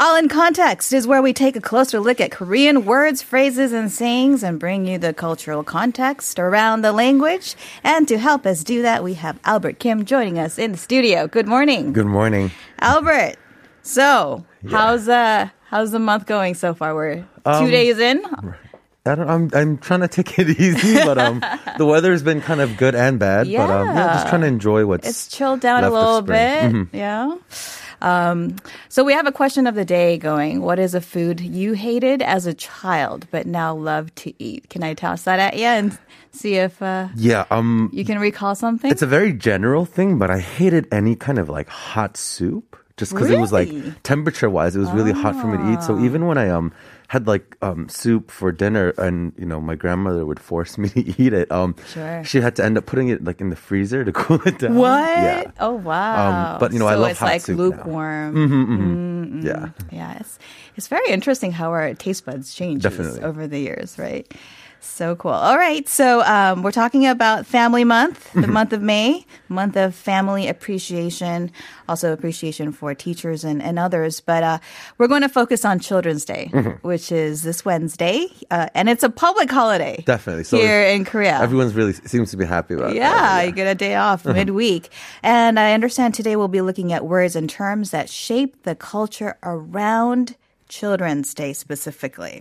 All 0.00 0.16
in 0.16 0.28
Context 0.28 0.92
is 0.92 1.08
where 1.08 1.20
we 1.20 1.32
take 1.32 1.56
a 1.56 1.60
closer 1.60 1.98
look 1.98 2.20
at 2.20 2.30
Korean 2.30 2.84
words, 2.84 3.20
phrases, 3.20 3.72
and 3.72 3.90
sayings 3.90 4.44
and 4.44 4.60
bring 4.60 4.86
you 4.86 4.96
the 4.96 5.12
cultural 5.12 5.64
context 5.64 6.38
around 6.38 6.82
the 6.82 6.92
language. 6.92 7.56
And 7.82 8.06
to 8.06 8.16
help 8.16 8.46
us 8.46 8.62
do 8.62 8.82
that, 8.82 9.02
we 9.02 9.14
have 9.14 9.40
Albert 9.44 9.80
Kim 9.80 10.04
joining 10.04 10.38
us 10.38 10.56
in 10.56 10.70
the 10.72 10.78
studio. 10.78 11.26
Good 11.26 11.48
morning. 11.48 11.92
Good 11.92 12.06
morning. 12.06 12.52
Albert. 12.78 13.34
So, 13.82 14.44
how's 14.70 15.08
uh 15.08 15.48
how's 15.66 15.90
the 15.90 15.98
month 15.98 16.26
going 16.26 16.54
so 16.54 16.74
far? 16.74 16.94
We're 16.94 17.16
two 17.16 17.26
Um, 17.44 17.70
days 17.70 17.98
in. 17.98 18.22
I 19.04 19.14
don't, 19.16 19.28
I'm 19.28 19.50
I'm 19.54 19.78
trying 19.78 20.00
to 20.00 20.08
take 20.08 20.38
it 20.38 20.48
easy, 20.60 20.94
but 20.94 21.18
um, 21.18 21.42
the 21.78 21.86
weather's 21.86 22.22
been 22.22 22.40
kind 22.42 22.60
of 22.60 22.76
good 22.76 22.94
and 22.94 23.18
bad. 23.18 23.46
But 23.46 23.70
um, 23.70 23.86
yeah, 23.96 24.14
just 24.14 24.28
trying 24.28 24.42
to 24.42 24.46
enjoy 24.46 24.84
what's. 24.86 25.08
It's 25.08 25.26
chilled 25.28 25.60
down 25.60 25.82
a 25.82 25.90
little 25.90 26.22
bit. 26.22 26.88
Yeah. 26.92 27.36
Um, 28.00 28.56
so 28.88 29.04
we 29.04 29.12
have 29.12 29.26
a 29.26 29.32
question 29.32 29.66
of 29.66 29.74
the 29.74 29.84
day 29.84 30.18
going. 30.18 30.62
What 30.62 30.78
is 30.78 30.94
a 30.94 31.00
food 31.00 31.40
you 31.40 31.72
hated 31.72 32.22
as 32.22 32.46
a 32.46 32.54
child 32.54 33.26
but 33.30 33.46
now 33.46 33.74
love 33.74 34.14
to 34.16 34.32
eat? 34.42 34.68
Can 34.70 34.82
I 34.82 34.94
toss 34.94 35.22
that 35.24 35.38
at 35.38 35.56
you 35.56 35.66
and 35.66 35.98
see 36.30 36.54
if 36.54 36.80
uh, 36.82 37.08
yeah, 37.16 37.46
um, 37.50 37.90
you 37.92 38.04
can 38.04 38.18
recall 38.18 38.54
something? 38.54 38.90
it's 38.90 39.02
a 39.02 39.06
very 39.06 39.32
general 39.32 39.84
thing, 39.84 40.18
but 40.18 40.30
I 40.30 40.38
hated 40.38 40.86
any 40.92 41.16
kind 41.16 41.38
of 41.38 41.48
like 41.48 41.68
hot 41.68 42.16
soup 42.16 42.76
just 42.98 43.12
because 43.12 43.30
it 43.30 43.38
was 43.38 43.52
like 43.52 43.70
temperature 44.02 44.50
wise, 44.50 44.74
it 44.74 44.80
was 44.80 44.90
really 44.90 45.12
hot 45.12 45.34
for 45.36 45.46
me 45.46 45.56
to 45.56 45.72
eat. 45.72 45.82
So 45.82 45.98
even 46.00 46.26
when 46.26 46.36
I 46.36 46.50
um 46.50 46.72
had 47.08 47.26
like 47.26 47.56
um 47.62 47.88
soup 47.88 48.30
for 48.30 48.52
dinner, 48.52 48.90
and 48.98 49.32
you 49.36 49.44
know 49.46 49.60
my 49.60 49.74
grandmother 49.74 50.24
would 50.24 50.38
force 50.38 50.78
me 50.82 50.88
to 50.90 51.22
eat 51.22 51.32
it, 51.32 51.50
um, 51.50 51.74
Sure. 51.92 52.22
she 52.24 52.40
had 52.40 52.54
to 52.56 52.64
end 52.64 52.78
up 52.78 52.86
putting 52.86 53.08
it 53.08 53.24
like 53.24 53.40
in 53.40 53.50
the 53.50 53.56
freezer 53.56 54.04
to 54.04 54.12
cool 54.22 54.40
it 54.46 54.58
down. 54.60 54.74
what? 54.76 55.08
Yeah. 55.08 55.50
Oh 55.58 55.72
wow! 55.74 56.54
Um, 56.54 56.60
but, 56.60 56.72
you 56.72 56.78
know, 56.78 56.84
so 56.86 56.92
I 56.92 56.94
love 56.94 57.10
it's 57.10 57.20
hot 57.20 57.26
like 57.26 57.40
soup 57.40 57.58
now. 57.58 57.64
lukewarm. 57.64 58.34
Mm-hmm, 58.34 59.46
Yeah. 59.46 59.68
Yeah, 59.90 60.18
it's 60.20 60.38
it's 60.76 60.88
very 60.88 61.08
interesting 61.10 61.50
how 61.52 61.70
our 61.70 61.94
taste 61.94 62.24
buds 62.24 62.54
change 62.54 62.84
over 62.86 63.46
the 63.46 63.58
years, 63.58 63.98
right? 63.98 64.30
So 64.80 65.16
cool. 65.16 65.32
All 65.32 65.56
right, 65.56 65.88
so 65.88 66.22
um, 66.22 66.62
we're 66.62 66.72
talking 66.72 67.06
about 67.06 67.46
Family 67.46 67.84
Month, 67.84 68.32
the 68.32 68.46
month 68.46 68.72
of 68.72 68.82
May, 68.82 69.26
month 69.48 69.76
of 69.76 69.94
family 69.94 70.48
appreciation, 70.48 71.50
also 71.88 72.12
appreciation 72.12 72.72
for 72.72 72.94
teachers 72.94 73.44
and, 73.44 73.62
and 73.62 73.78
others. 73.78 74.20
But 74.20 74.42
uh, 74.42 74.58
we're 74.96 75.08
going 75.08 75.22
to 75.22 75.28
focus 75.28 75.64
on 75.64 75.78
Children's 75.78 76.24
Day, 76.24 76.46
which 76.82 77.12
is 77.12 77.42
this 77.42 77.64
Wednesday, 77.64 78.26
uh, 78.50 78.68
and 78.74 78.88
it's 78.88 79.02
a 79.02 79.10
public 79.10 79.50
holiday. 79.50 80.02
Definitely. 80.06 80.44
So 80.44 80.56
here 80.56 80.82
in 80.82 81.04
Korea. 81.04 81.38
Everyone's 81.40 81.74
really 81.74 81.92
seems 81.92 82.30
to 82.30 82.36
be 82.36 82.44
happy 82.44 82.74
about 82.74 82.90
it. 82.90 82.96
Yeah, 82.96 83.10
that. 83.10 83.46
you 83.46 83.52
get 83.52 83.66
a 83.66 83.74
day 83.74 83.94
off 83.94 84.24
midweek. 84.24 84.90
And 85.22 85.58
I 85.58 85.74
understand 85.74 86.14
today 86.14 86.36
we'll 86.36 86.48
be 86.48 86.60
looking 86.60 86.92
at 86.92 87.04
words 87.04 87.36
and 87.36 87.48
terms 87.48 87.90
that 87.90 88.08
shape 88.08 88.62
the 88.62 88.74
culture 88.74 89.36
around 89.42 90.36
Children's 90.68 91.32
Day 91.34 91.52
specifically. 91.52 92.40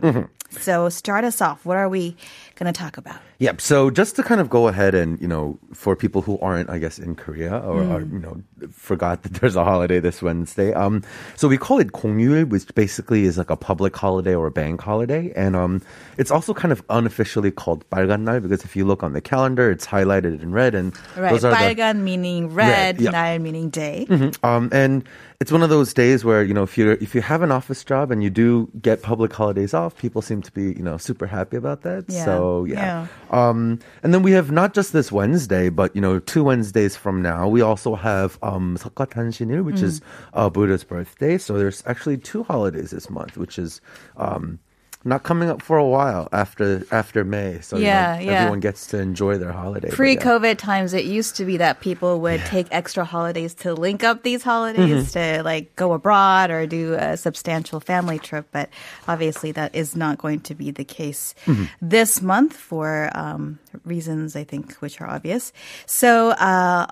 So 0.50 0.90
start 0.90 1.24
us 1.24 1.42
off. 1.42 1.66
What 1.66 1.78
are 1.78 1.90
we 1.90 2.16
going 2.57 2.73
to 2.73 2.77
talk 2.79 2.97
about? 2.97 3.17
Yep. 3.39 3.61
So 3.61 3.91
just 3.91 4.17
to 4.17 4.23
kind 4.23 4.41
of 4.41 4.49
go 4.51 4.69
ahead 4.69 4.95
and 4.95 5.21
you 5.21 5.29
know, 5.29 5.59
for 5.73 5.97
people 5.97 6.23
who 6.23 6.39
aren't, 6.41 6.71
I 6.71 6.79
guess, 6.79 6.99
in 6.99 7.15
Korea 7.15 7.59
or, 7.59 7.83
or 7.83 8.01
you 8.03 8.19
know, 8.19 8.41
forgot 8.71 9.23
that 9.23 9.35
there's 9.41 9.57
a 9.57 9.65
holiday 9.65 9.99
this 10.01 10.23
Wednesday. 10.23 10.73
Um, 10.73 11.03
so 11.37 11.49
we 11.49 11.57
call 11.59 11.79
it 11.81 11.93
공휴일, 11.93 12.49
which 12.49 12.73
basically 12.75 13.25
is 13.25 13.39
like 13.39 13.51
a 13.51 13.57
public 13.57 13.97
holiday 13.97 14.35
or 14.35 14.47
a 14.47 14.51
bank 14.51 14.81
holiday, 14.81 15.33
and 15.35 15.57
um, 15.57 15.83
it's 16.19 16.31
also 16.31 16.55
kind 16.55 16.71
of 16.73 16.83
unofficially 16.91 17.51
called 17.51 17.89
빨간 17.91 18.25
날 18.25 18.41
because 18.41 18.65
if 18.65 18.77
you 18.77 18.85
look 18.85 19.03
on 19.03 19.13
the 19.13 19.21
calendar, 19.21 19.71
it's 19.71 19.87
highlighted 19.87 20.43
in 20.43 20.53
red, 20.53 20.75
and 20.75 20.93
Right. 21.17 21.31
those 21.31 21.45
are 21.45 21.51
the 21.51 21.57
빨간 21.57 22.05
meaning 22.05 22.53
red, 22.55 22.99
Red, 22.99 23.01
yeah. 23.01 23.11
날 23.11 23.41
meaning 23.41 23.71
day. 23.71 24.07
um, 24.43 24.69
and 24.73 25.03
it's 25.41 25.51
one 25.51 25.63
of 25.63 25.71
those 25.71 25.93
days 25.93 26.25
where 26.25 26.43
you 26.45 26.55
know 26.55 26.63
if 26.63 26.79
you 26.79 26.93
if 27.01 27.15
you 27.15 27.23
have 27.23 27.43
an 27.43 27.51
office 27.51 27.83
job 27.83 28.11
and 28.13 28.23
you 28.23 28.31
do 28.31 28.69
get 28.81 29.03
public 29.03 29.33
holidays 29.33 29.75
off, 29.75 29.97
people 29.97 30.23
seem 30.23 30.43
to 30.43 30.53
be 30.53 30.73
you 30.79 30.83
know 30.85 30.97
super 30.97 31.27
happy 31.27 31.57
about 31.57 31.83
that. 31.83 32.05
Yeah, 32.09 32.25
So 32.25 32.46
yeah. 32.65 33.07
Um, 33.31 33.79
and 34.03 34.13
then 34.13 34.23
we 34.23 34.33
have 34.33 34.51
not 34.51 34.75
just 34.75 34.93
this 34.93 35.11
Wednesday, 35.11 35.69
but 35.69 35.95
you 35.95 36.01
know 36.01 36.19
two 36.19 36.45
Wednesdays 36.45 36.97
from 36.97 37.23
now, 37.23 37.49
we 37.49 37.61
also 37.61 37.95
have 37.95 38.39
um, 38.43 38.77
석가탄신일, 38.77 39.65
which 39.65 39.81
is 39.83 40.01
uh, 40.35 40.51
Buddha's 40.51 40.85
birthday. 40.85 41.39
So 41.39 41.59
there's 41.59 41.83
actually 41.87 42.19
two 42.19 42.43
holidays 42.45 42.91
this 42.91 43.11
month, 43.11 43.37
which 43.37 43.59
is. 43.59 43.81
Um, 44.17 44.59
not 45.07 45.25
coming 45.25 45.51
up 45.51 45.61
for 45.61 45.77
a 45.79 45.85
while 45.85 46.29
after 46.31 46.87
after 46.95 47.25
May, 47.25 47.59
so 47.61 47.75
you 47.75 47.83
know, 47.83 47.89
Yeah, 47.91 48.21
yeah. 48.21 48.31
everyone 48.39 48.61
gets 48.61 48.87
to 48.95 49.03
enjoy 49.03 49.35
their 49.37 49.51
holiday. 49.51 49.91
but 49.91 49.99
yeah. 49.99 49.99
Pre-COVID 49.99 50.59
times, 50.59 50.95
it 50.95 51.05
used 51.05 51.35
to 51.43 51.45
be 51.45 51.57
that 51.59 51.81
people 51.83 52.21
would 52.23 52.39
take 52.47 52.69
extra 52.71 53.03
holidays 53.05 53.51
to 53.67 53.75
link 53.75 54.05
up 54.07 54.23
these 54.23 54.45
holidays 54.47 55.11
Mm-hmm. 55.11 55.19
to 55.19 55.43
like 55.43 55.75
go 55.75 55.91
abroad 55.93 56.55
or 56.55 56.67
do 56.71 56.95
a 56.95 57.17
substantial 57.17 57.81
family 57.83 58.21
trip. 58.23 58.47
But 58.55 58.71
obviously, 59.11 59.51
that 59.59 59.75
is 59.75 59.97
not 59.99 60.19
going 60.23 60.39
to 60.47 60.55
be 60.55 60.71
the 60.71 60.85
case 60.87 61.35
Mm-hmm. 61.51 61.65
this 61.83 62.23
month 62.23 62.55
for 62.55 63.11
um, 63.19 63.59
reasons 63.85 64.37
I 64.39 64.45
think 64.47 64.79
which 64.79 65.01
are 65.03 65.11
obvious. 65.11 65.51
So, 65.85 66.31
uh, 66.39 66.87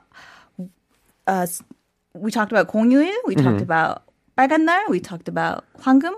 uh, 1.31 1.47
we 2.15 2.31
talked 2.35 2.51
about 2.51 2.67
공휴일, 2.67 3.15
we 3.25 3.37
Mm-hmm. 3.37 3.45
talked 3.47 3.63
about 3.63 4.03
빨간 4.37 4.67
날, 4.67 4.91
we 4.91 4.99
talked 4.99 5.29
about 5.29 5.63
황금. 5.79 6.11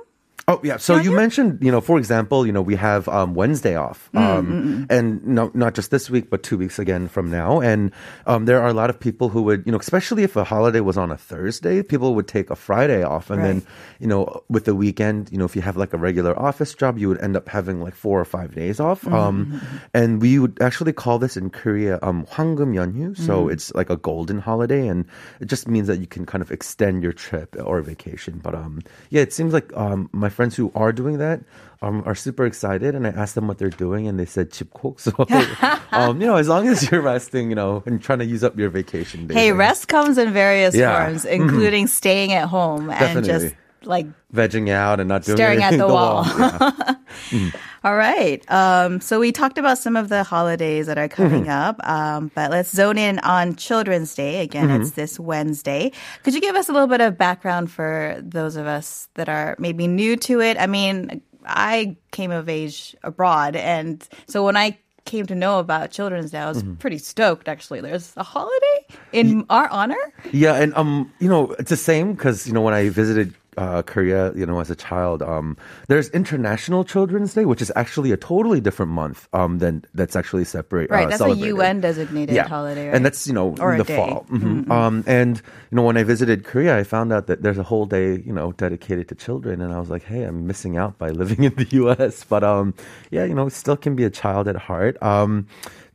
Oh 0.48 0.58
yeah. 0.64 0.76
So 0.76 0.96
you 0.98 1.14
mentioned, 1.14 1.62
you 1.62 1.70
know, 1.70 1.80
for 1.80 1.98
example, 1.98 2.44
you 2.44 2.50
know, 2.50 2.60
we 2.60 2.74
have 2.74 3.06
um, 3.06 3.34
Wednesday 3.38 3.76
off, 3.76 4.10
um, 4.12 4.90
and 4.90 5.22
no, 5.24 5.52
not 5.54 5.74
just 5.78 5.92
this 5.94 6.10
week, 6.10 6.30
but 6.34 6.42
two 6.42 6.58
weeks 6.58 6.80
again 6.82 7.06
from 7.06 7.30
now. 7.30 7.60
And 7.60 7.92
um, 8.26 8.44
there 8.46 8.60
are 8.60 8.66
a 8.66 8.74
lot 8.74 8.90
of 8.90 8.98
people 8.98 9.28
who 9.30 9.42
would, 9.46 9.62
you 9.66 9.70
know, 9.70 9.78
especially 9.78 10.24
if 10.24 10.34
a 10.34 10.42
holiday 10.42 10.80
was 10.80 10.98
on 10.98 11.12
a 11.12 11.16
Thursday, 11.16 11.80
people 11.86 12.16
would 12.18 12.26
take 12.26 12.50
a 12.50 12.56
Friday 12.58 13.04
off, 13.06 13.30
and 13.30 13.38
then, 13.44 13.54
Right. 13.62 14.02
you 14.02 14.08
know, 14.10 14.42
with 14.50 14.64
the 14.66 14.74
weekend, 14.74 15.30
you 15.30 15.38
know, 15.38 15.44
if 15.46 15.54
you 15.54 15.62
have 15.62 15.76
like 15.78 15.94
a 15.94 15.96
regular 15.96 16.34
office 16.36 16.74
job, 16.74 16.98
you 16.98 17.06
would 17.06 17.22
end 17.22 17.36
up 17.38 17.48
having 17.48 17.78
like 17.80 17.94
four 17.94 18.18
or 18.18 18.26
five 18.26 18.52
days 18.52 18.80
off. 18.80 19.06
Um, 19.06 19.62
and 19.94 20.20
we 20.20 20.40
would 20.42 20.58
actually 20.60 20.92
call 20.92 21.20
this 21.22 21.36
in 21.38 21.50
Korea 21.50 22.00
um, 22.02 22.26
황금 22.26 22.74
연휴. 22.74 23.14
So 23.16 23.46
it's 23.46 23.72
like 23.78 23.90
a 23.90 23.96
golden 23.96 24.40
holiday, 24.42 24.88
and 24.88 25.06
it 25.38 25.46
just 25.46 25.68
means 25.70 25.86
that 25.86 26.02
you 26.02 26.08
can 26.10 26.26
kind 26.26 26.42
of 26.42 26.50
extend 26.50 27.04
your 27.06 27.14
trip 27.14 27.54
or 27.62 27.80
vacation. 27.80 28.40
But 28.42 28.58
um, 28.58 28.82
yeah, 29.14 29.22
it 29.22 29.32
seems 29.32 29.54
like 29.54 29.70
um, 29.78 30.10
my 30.10 30.32
friends 30.37 30.55
who 30.55 30.71
are 30.75 30.93
doing 30.93 31.17
that 31.17 31.41
um, 31.81 32.03
are 32.05 32.13
super 32.15 32.45
excited, 32.45 32.93
and 32.95 33.05
I 33.05 33.09
asked 33.09 33.33
them 33.35 33.47
what 33.49 33.57
they're 33.57 33.69
doing, 33.73 34.07
and 34.07 34.19
they 34.21 34.25
said 34.25 34.51
집콕. 34.51 35.01
So 35.05 35.11
um, 35.97 36.21
you 36.21 36.27
know, 36.27 36.35
as 36.37 36.47
long 36.47 36.67
as 36.69 36.89
you're 36.89 37.01
resting, 37.01 37.49
you 37.49 37.55
know, 37.57 37.81
and 37.85 38.01
trying 38.01 38.19
to 38.19 38.25
use 38.25 38.43
up 38.43 38.57
your 38.57 38.69
vacation 38.69 39.25
days. 39.27 39.35
Hey, 39.35 39.51
rest 39.51 39.87
comes 39.89 40.17
in 40.17 40.31
various 40.31 40.75
Yeah. 40.75 40.93
forms, 41.05 41.25
including 41.25 41.87
staying 41.87 42.33
at 42.33 42.47
home 42.47 42.89
and 42.89 43.25
just 43.25 43.53
like 43.83 44.05
vegging 44.33 44.69
out 44.69 44.99
and 44.99 45.07
not 45.09 45.23
doing 45.23 45.37
Staring 45.37 45.63
at 45.63 45.73
anything. 45.73 45.87
the 45.87 45.93
wall. 45.93 46.25
Yeah. 46.37 46.95
All 47.83 47.95
right. 47.95 48.43
Um, 48.51 48.99
so 49.01 49.19
we 49.19 49.31
talked 49.31 49.57
about 49.57 49.77
some 49.77 49.95
of 49.95 50.09
the 50.09 50.23
holidays 50.23 50.87
that 50.87 50.97
are 50.97 51.07
coming 51.07 51.43
Mm-hmm. 51.45 51.49
up, 51.49 51.87
um, 51.87 52.31
but 52.35 52.51
let's 52.51 52.69
zone 52.69 52.97
in 52.97 53.19
on 53.19 53.55
Children's 53.55 54.13
Day. 54.15 54.41
Again, 54.41 54.67
Mm-hmm. 54.69 54.81
it's 54.81 54.91
this 54.91 55.19
Wednesday. 55.19 55.91
Could 56.23 56.33
you 56.33 56.41
give 56.41 56.55
us 56.55 56.69
a 56.69 56.73
little 56.73 56.87
bit 56.87 57.01
of 57.01 57.17
background 57.17 57.71
for 57.71 58.17
those 58.21 58.55
of 58.55 58.65
us 58.67 59.07
that 59.15 59.29
are 59.29 59.55
maybe 59.59 59.87
new 59.87 60.15
to 60.17 60.41
it? 60.41 60.57
I 60.59 60.67
mean, 60.67 61.21
I 61.45 61.95
came 62.11 62.31
of 62.31 62.49
age 62.49 62.95
abroad, 63.03 63.55
and 63.55 64.05
so 64.27 64.43
when 64.43 64.57
I 64.57 64.77
came 65.05 65.25
to 65.27 65.35
know 65.35 65.59
about 65.59 65.91
Children's 65.91 66.31
Day, 66.31 66.39
I 66.39 66.49
was 66.49 66.61
Mm-hmm. 66.63 66.75
pretty 66.75 66.97
stoked. 66.97 67.47
Actually, 67.47 67.79
there's 67.81 68.11
a 68.17 68.23
holiday 68.23 68.85
in 69.13 69.45
our 69.49 69.69
honor. 69.69 69.95
Yeah, 70.33 70.55
and 70.55 70.73
um, 70.75 71.13
you 71.19 71.29
know, 71.29 71.51
it's 71.59 71.69
the 71.69 71.77
same 71.77 72.13
because 72.13 72.45
you 72.47 72.51
know 72.53 72.59
when 72.61 72.73
I 72.73 72.89
visited 72.89 73.33
uh, 73.57 73.81
Korea, 73.81 74.31
you 74.35 74.45
know, 74.45 74.59
as 74.59 74.69
a 74.69 74.75
child, 74.75 75.21
um, 75.21 75.57
there's 75.87 76.09
International 76.11 76.83
Children's 76.83 77.33
Day, 77.33 77.45
which 77.45 77.61
is 77.61 77.71
actually 77.75 78.11
a 78.11 78.17
totally 78.17 78.61
different 78.61 78.91
month 78.91 79.27
um 79.33 79.59
than 79.59 79.83
that's 79.93 80.15
actually 80.15 80.45
separate. 80.45 80.89
Right, 80.89 81.05
uh, 81.05 81.09
that's 81.09 81.21
a 81.21 81.25
celebrated. 81.25 81.57
UN 81.57 81.81
designated 81.81 82.37
holiday, 82.47 82.87
right? 82.87 82.95
and 82.95 83.03
that's 83.05 83.25
you 83.27 83.33
know 83.33 83.55
Or 83.59 83.69
a 83.69 83.71
in 83.73 83.77
the 83.79 83.83
day. 83.83 83.97
fall. 83.97 84.25
Mhm. 84.29 84.69
Um, 84.69 85.03
and 85.07 85.41
you 85.71 85.75
know 85.75 85.83
when 85.83 85.97
I 85.97 86.03
visited 86.03 86.43
Korea, 86.45 86.77
I 86.77 86.83
found 86.83 87.11
out 87.11 87.27
that 87.27 87.41
there's 87.43 87.57
a 87.57 87.63
whole 87.63 87.85
day 87.85 88.21
you 88.25 88.33
know 88.33 88.51
dedicated 88.53 89.07
to 89.09 89.15
children, 89.15 89.61
and 89.61 89.73
I 89.73 89.79
was 89.79 89.89
like, 89.89 90.03
hey, 90.03 90.23
I'm 90.23 90.47
missing 90.47 90.77
out 90.77 90.97
by 90.97 91.09
living 91.09 91.43
in 91.49 91.53
the 91.55 91.67
U.S. 91.81 92.23
But 92.23 92.43
um, 92.43 92.73
yeah, 93.11 93.25
you 93.25 93.33
know, 93.33 93.49
still 93.49 93.77
can 93.77 93.95
be 93.95 94.03
a 94.05 94.09
child 94.11 94.47
at 94.47 94.55
heart. 94.55 95.01
Um. 95.01 95.47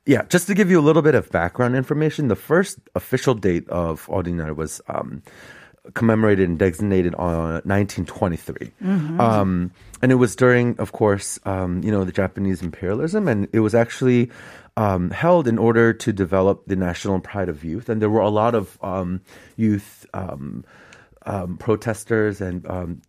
Yeah, 0.05 0.27
just 0.27 0.49
to 0.51 0.55
give 0.59 0.67
you 0.69 0.81
a 0.81 0.83
little 0.83 1.01
bit 1.01 1.15
of 1.15 1.31
background 1.31 1.77
information, 1.79 2.27
the 2.27 2.35
first 2.35 2.81
official 2.99 3.35
date 3.39 3.69
of 3.71 4.03
Ordinary 4.11 4.51
was 4.51 4.81
um, 4.91 5.23
commemorated 5.95 6.49
and 6.49 6.59
designated 6.59 7.15
on 7.17 7.63
1923. 7.65 8.73
Um, 9.21 9.73
and 10.01 10.13
it 10.13 10.17
was 10.17 10.37
during, 10.37 10.79
of 10.79 10.93
course, 10.93 11.39
um, 11.45 11.83
you 11.83 11.91
know, 11.91 12.05
the 12.05 12.13
Japanese 12.13 12.63
imperialism, 12.63 13.29
and 13.29 13.49
it 13.53 13.61
was 13.61 13.75
actually 13.75 14.31
um, 14.77 15.11
held 15.11 15.49
in 15.49 15.59
order 15.59 15.93
to 15.93 16.13
develop 16.13 16.65
the 16.67 16.77
national 16.77 17.21
pride 17.21 17.49
of 17.49 17.65
youth. 17.65 17.89
And 17.89 18.01
there 18.01 18.11
were 18.11 18.21
a 18.21 18.31
lot 18.31 18.55
of 18.55 18.79
um, 18.83 19.21
youth 19.57 20.07
um, 20.15 20.65
um, 21.27 21.57
protesters 21.59 22.41
and 22.41 22.67
um, 22.69 23.03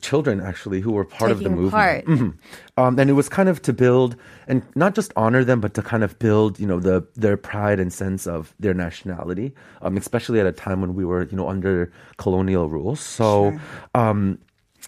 children 0.00 0.40
actually 0.40 0.80
who 0.80 0.92
were 0.92 1.04
part 1.04 1.30
of 1.30 1.40
the 1.42 1.50
movement. 1.50 2.06
Mhm. 2.06 2.34
Um, 2.76 2.98
and 2.98 3.10
it 3.10 3.14
was 3.14 3.28
kind 3.28 3.48
of 3.48 3.60
to 3.62 3.72
build 3.72 4.16
and 4.46 4.62
not 4.74 4.94
just 4.94 5.12
honor 5.16 5.44
them, 5.44 5.60
but 5.60 5.74
to 5.74 5.82
kind 5.82 6.04
of 6.04 6.18
build, 6.18 6.60
you 6.60 6.66
know, 6.66 6.80
the 6.80 7.04
their 7.16 7.36
pride 7.36 7.80
and 7.80 7.92
sense 7.92 8.26
of 8.26 8.54
their 8.60 8.74
nationality, 8.74 9.52
um, 9.82 9.96
especially 9.96 10.40
at 10.40 10.46
a 10.46 10.52
time 10.52 10.80
when 10.80 10.94
we 10.94 11.04
were, 11.04 11.24
you 11.24 11.36
know, 11.36 11.48
under 11.48 11.90
colonial 12.18 12.68
rules. 12.68 13.00
So, 13.00 13.58
um, 13.94 14.38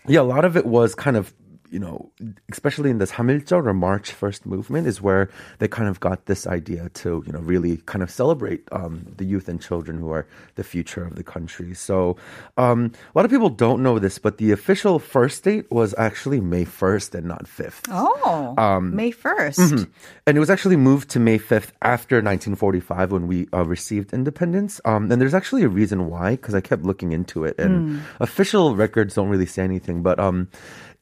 yeah, 0.07 0.21
a 0.21 0.23
lot 0.23 0.45
of 0.45 0.57
it 0.57 0.67
was 0.67 0.95
kind 0.95 1.17
of 1.17 1.33
you 1.73 1.81
know, 1.81 2.13
especially 2.53 2.91
in 2.91 2.99
this 2.99 3.13
Samiljeol 3.13 3.67
or 3.67 3.73
March 3.75 4.13
First 4.13 4.45
movement, 4.45 4.87
is 4.87 5.01
where 5.01 5.31
they 5.59 5.67
kind 5.69 5.89
of 5.89 5.99
got 6.01 6.27
this 6.27 6.47
idea 6.47 6.91
to, 7.01 7.25
you 7.27 7.33
know, 7.33 7.41
really 7.41 7.79
kind 7.87 8.03
of 8.03 8.11
celebrate 8.11 8.69
um, 8.73 9.07
the 9.17 9.25
youth 9.25 9.49
and 9.49 9.61
children 9.61 9.97
who 9.99 10.11
are 10.11 10.27
the 10.57 10.65
future 10.65 11.03
of 11.03 11.17
the 11.17 11.25
country. 11.25 11.73
So, 11.75 12.17
um, 12.57 12.93
a 12.93 13.19
lot 13.19 13.25
of 13.25 13.31
people 13.31 13.49
don't 13.49 13.83
know 13.83 13.99
this, 13.99 14.19
but 14.19 14.37
the 14.37 14.53
official 14.53 14.99
first 14.99 15.45
date 15.45 15.71
was 15.73 15.95
actually 15.97 16.41
May 16.41 16.65
1st 16.65 17.15
and 17.17 17.27
not 17.27 17.45
5th. 17.45 17.89
Oh, 17.91 18.55
Um, 18.59 18.95
May 18.95 19.11
1st. 19.11 19.89
And 20.27 20.37
it 20.37 20.41
was 20.41 20.51
actually 20.51 20.77
moved 20.77 21.09
to 21.11 21.19
May 21.21 21.39
5th 21.39 21.73
after 21.81 22.17
1945 22.21 23.13
when 23.13 23.27
we 23.27 23.49
uh, 23.55 23.65
received 23.65 24.13
independence. 24.13 24.81
Um, 24.85 25.11
and 25.11 25.21
there's 25.21 25.35
actually 25.35 25.63
a 25.65 25.69
reason 25.73 26.11
why, 26.11 26.37
because 26.37 26.55
I 26.55 26.61
kept 26.61 26.85
looking 26.85 27.13
into 27.13 27.45
it. 27.45 27.57
And 27.59 28.03
official 28.21 28.77
records 28.77 29.15
don't 29.15 29.29
really 29.29 29.47
say 29.49 29.65
anything, 29.65 30.03
but. 30.03 30.21
Um, 30.21 30.49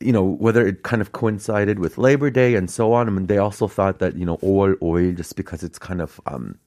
you 0.01 0.13
know, 0.13 0.25
whether 0.25 0.67
it 0.67 0.83
kind 0.83 1.03
of 1.03 1.13
coincided 1.13 1.79
with 1.79 1.99
Labor 1.99 2.31
Day 2.31 2.55
and 2.55 2.71
so 2.71 2.93
on. 2.93 3.07
I 3.07 3.11
mean, 3.11 3.27
they 3.27 3.39
also 3.39 3.69
thought 3.69 3.99
that, 3.99 4.17
you 4.17 4.25
know, 4.25 4.39
oil, 4.43 4.75
oil, 4.83 5.13
just 5.13 5.37
because 5.37 5.63
it's 5.63 5.79
kind 5.79 6.01
of, 6.01 6.21
um, 6.27 6.59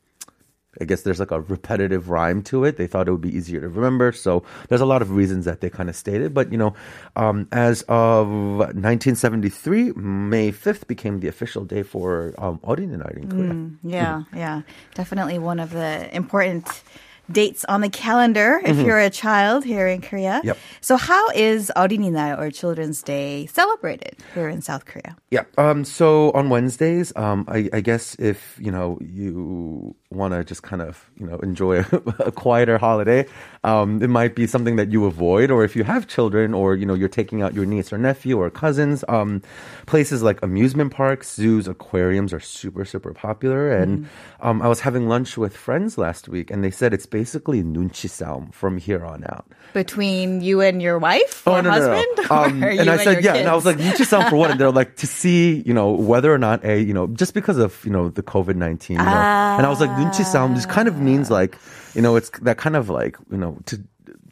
I 0.80 0.86
guess 0.86 1.02
there's 1.02 1.20
like 1.20 1.32
a 1.32 1.42
repetitive 1.42 2.10
rhyme 2.10 2.42
to 2.44 2.64
it. 2.64 2.78
They 2.78 2.88
thought 2.88 3.08
it 3.08 3.12
would 3.12 3.22
be 3.22 3.36
easier 3.36 3.60
to 3.62 3.70
remember. 3.70 4.12
So 4.12 4.44
there's 4.70 4.82
a 4.82 4.86
lot 4.86 5.02
of 5.02 5.12
reasons 5.12 5.46
that 5.46 5.62
they 5.62 5.70
kind 5.70 5.90
of 5.90 5.96
stated. 5.96 6.34
But, 6.34 6.52
you 6.52 6.58
know, 6.58 6.76
um, 7.16 7.48
as 7.52 7.82
of 7.84 8.28
1973, 8.28 9.94
May 9.94 10.52
5th 10.52 10.88
became 10.88 11.20
the 11.20 11.28
official 11.28 11.66
day 11.66 11.84
for 11.84 12.34
um, 12.38 12.60
Orin 12.62 12.98
Night 12.98 13.18
in 13.18 13.30
Korea. 13.30 13.52
Mm, 13.52 13.78
yeah, 13.84 14.24
yeah. 14.36 14.62
Definitely 14.94 15.40
one 15.40 15.60
of 15.60 15.72
the 15.72 16.16
important 16.16 16.84
dates 17.31 17.65
on 17.67 17.81
the 17.81 17.91
calendar 17.91 18.61
if 18.65 18.79
you're 18.79 18.99
a 18.99 19.11
child 19.11 19.65
here 19.65 19.87
in 19.87 20.01
Korea. 20.01 20.41
Yep. 20.45 20.57
So 20.81 20.97
how 20.97 21.29
is 21.31 21.71
어린이날 21.77 22.39
or 22.39 22.51
Children's 22.51 23.03
Day 23.03 23.47
celebrated 23.47 24.17
here 24.35 24.49
in 24.49 24.63
South 24.63 24.87
Korea? 24.87 25.17
Yeah. 25.31 25.45
Um, 25.57 25.85
so 25.85 26.33
on 26.33 26.49
Wednesdays, 26.49 27.13
um, 27.17 27.45
I, 27.49 27.69
I 27.73 27.81
guess 27.81 28.15
if 28.17 28.57
you 28.61 28.71
know 28.71 28.99
you 29.01 29.95
want 30.14 30.34
to 30.34 30.44
just 30.44 30.64
kind 30.64 30.82
of 30.82 31.10
you 31.18 31.26
know 31.26 31.38
enjoy 31.40 31.80
a, 31.80 31.86
a 32.20 32.32
quieter 32.32 32.78
holiday, 32.78 33.26
um, 33.64 34.02
it 34.02 34.10
might 34.10 34.36
be 34.36 34.48
something 34.48 34.76
that 34.78 34.92
you 34.92 35.06
avoid. 35.06 35.52
Or 35.52 35.64
if 35.64 35.76
you 35.76 35.84
have 35.84 36.08
children, 36.08 36.54
or 36.54 36.76
you 36.76 36.86
know 36.86 36.94
you're 36.94 37.10
taking 37.10 37.42
out 37.42 37.54
your 37.54 37.66
niece 37.66 37.92
or 37.92 37.98
nephew 37.98 38.38
or 38.38 38.50
cousins, 38.50 39.04
um, 39.10 39.42
places 39.86 40.24
like 40.24 40.42
amusement 40.44 40.94
parks, 40.94 41.34
zoos, 41.34 41.68
aquariums 41.68 42.34
are 42.34 42.40
super 42.40 42.86
super 42.86 43.14
popular. 43.14 43.72
And 43.72 44.06
mm-hmm. 44.06 44.48
um, 44.48 44.62
I 44.62 44.68
was 44.68 44.80
having 44.80 45.08
lunch 45.08 45.38
with 45.38 45.56
friends 45.56 45.98
last 45.98 46.30
week, 46.30 46.52
and 46.52 46.64
they 46.64 46.72
said 46.72 46.94
it's 46.94 47.06
basically 47.06 47.64
nunchi 47.64 48.10
saum 48.10 48.52
from 48.52 48.78
here 48.78 49.06
on 49.06 49.24
out 49.26 49.46
between 49.74 50.42
you 50.42 50.62
and 50.62 50.82
your 50.82 51.00
wife 51.00 51.44
oh, 51.48 51.54
or 51.54 51.58
oh, 51.58 51.62
no, 51.62 51.72
husband. 51.72 52.08
No, 52.18 52.24
no. 52.30 52.36
Or 52.36 52.46
um, 52.46 52.64
and 52.64 52.90
I 52.90 52.94
and 52.94 53.02
said 53.02 53.24
yeah, 53.24 53.34
kids? 53.34 53.40
and 53.40 53.50
I 53.50 53.56
was 53.56 53.66
like 53.66 53.78
nunchi 53.78 54.06
saum 54.06 54.30
for 54.30 54.36
what? 54.36 54.52
And 54.52 54.60
they're 54.60 54.72
like 54.72 54.98
to 54.98 55.08
see 55.08 55.64
you 55.66 55.74
know 55.74 55.92
whether 55.92 56.34
or 56.34 56.38
not 56.38 56.64
a 56.64 56.80
you 56.80 56.94
know 56.94 57.08
just 57.08 57.34
because 57.34 57.58
of 57.58 57.84
you 57.84 57.92
know 57.92 58.10
the 58.10 58.24
COVID 58.24 58.56
nineteen, 58.56 58.98
you 58.98 59.04
know, 59.04 59.12
ah. 59.12 59.58
and 59.58 59.66
I 59.66 59.70
was 59.70 59.80
like. 59.80 59.90
Nunchi 60.12 60.56
just 60.56 60.70
kind 60.70 60.88
of 60.88 61.00
means 61.00 61.30
like, 61.30 61.58
you 61.94 62.02
know, 62.02 62.16
it's 62.16 62.30
that 62.42 62.58
kind 62.58 62.76
of 62.76 62.90
like, 62.90 63.18
you 63.32 63.38
know, 63.38 63.58
to 63.66 63.82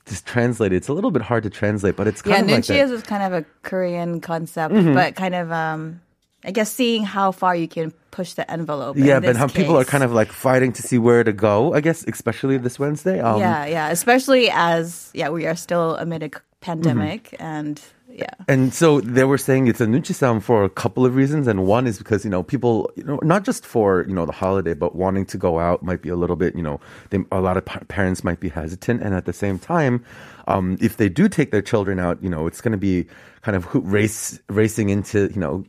just 0.05 0.25
translate 0.25 0.73
it. 0.73 0.77
It's 0.77 0.87
a 0.87 0.93
little 0.93 1.11
bit 1.11 1.21
hard 1.21 1.43
to 1.43 1.49
translate, 1.49 1.95
but 1.95 2.07
it's 2.07 2.21
kind 2.21 2.49
yeah, 2.49 2.55
of 2.55 2.67
like 2.69 2.69
Yeah, 2.69 2.85
is 2.85 3.03
kind 3.03 3.23
of 3.23 3.33
a 3.33 3.45
Korean 3.63 4.21
concept, 4.21 4.73
mm-hmm. 4.73 4.93
but 4.93 5.15
kind 5.15 5.35
of 5.35 5.51
um 5.51 6.01
I 6.43 6.51
guess 6.51 6.71
seeing 6.71 7.03
how 7.03 7.31
far 7.31 7.55
you 7.55 7.67
can 7.67 7.93
push 8.09 8.33
the 8.33 8.49
envelope. 8.49 8.97
Yeah, 8.97 9.19
but 9.19 9.35
how 9.35 9.47
case. 9.47 9.57
people 9.57 9.77
are 9.77 9.85
kind 9.85 10.03
of 10.03 10.11
like 10.11 10.31
fighting 10.31 10.73
to 10.73 10.81
see 10.81 10.97
where 10.97 11.23
to 11.23 11.31
go. 11.31 11.73
I 11.73 11.81
guess 11.81 12.03
especially 12.07 12.57
this 12.57 12.79
Wednesday. 12.79 13.19
Um, 13.19 13.39
yeah, 13.39 13.65
yeah, 13.65 13.89
especially 13.89 14.49
as 14.51 15.11
yeah 15.13 15.29
we 15.29 15.45
are 15.45 15.55
still 15.55 15.95
amid 15.95 16.23
a 16.23 16.29
mm-hmm. 16.29 16.43
pandemic 16.61 17.31
mm-hmm. 17.31 17.43
and 17.43 17.81
yeah, 18.13 18.33
And 18.47 18.73
so 18.73 18.99
they 19.01 19.23
were 19.23 19.37
saying 19.37 19.67
it's 19.67 19.81
a 19.81 19.85
nunchi 19.85 20.13
saum 20.13 20.39
for 20.39 20.63
a 20.63 20.69
couple 20.69 21.05
of 21.05 21.15
reasons. 21.15 21.47
And 21.47 21.65
one 21.65 21.87
is 21.87 21.97
because, 21.97 22.25
you 22.25 22.29
know, 22.29 22.43
people, 22.43 22.91
you 22.95 23.03
know, 23.03 23.19
not 23.23 23.43
just 23.45 23.65
for, 23.65 24.05
you 24.07 24.13
know, 24.13 24.25
the 24.25 24.31
holiday, 24.31 24.73
but 24.73 24.95
wanting 24.95 25.25
to 25.27 25.37
go 25.37 25.59
out 25.59 25.83
might 25.83 26.01
be 26.01 26.09
a 26.09 26.15
little 26.15 26.35
bit, 26.35 26.55
you 26.55 26.61
know, 26.61 26.79
they, 27.09 27.19
a 27.31 27.39
lot 27.39 27.57
of 27.57 27.65
pa- 27.65 27.79
parents 27.87 28.23
might 28.23 28.39
be 28.39 28.49
hesitant. 28.49 29.01
And 29.01 29.13
at 29.15 29.25
the 29.25 29.33
same 29.33 29.57
time, 29.57 30.03
um, 30.47 30.77
if 30.81 30.97
they 30.97 31.09
do 31.09 31.29
take 31.29 31.51
their 31.51 31.61
children 31.61 31.99
out, 31.99 32.21
you 32.21 32.29
know, 32.29 32.47
it's 32.47 32.61
going 32.61 32.73
to 32.73 32.77
be 32.77 33.07
kind 33.41 33.55
of 33.55 33.67
race, 33.73 34.39
racing 34.49 34.89
into, 34.89 35.29
you 35.33 35.39
know, 35.39 35.63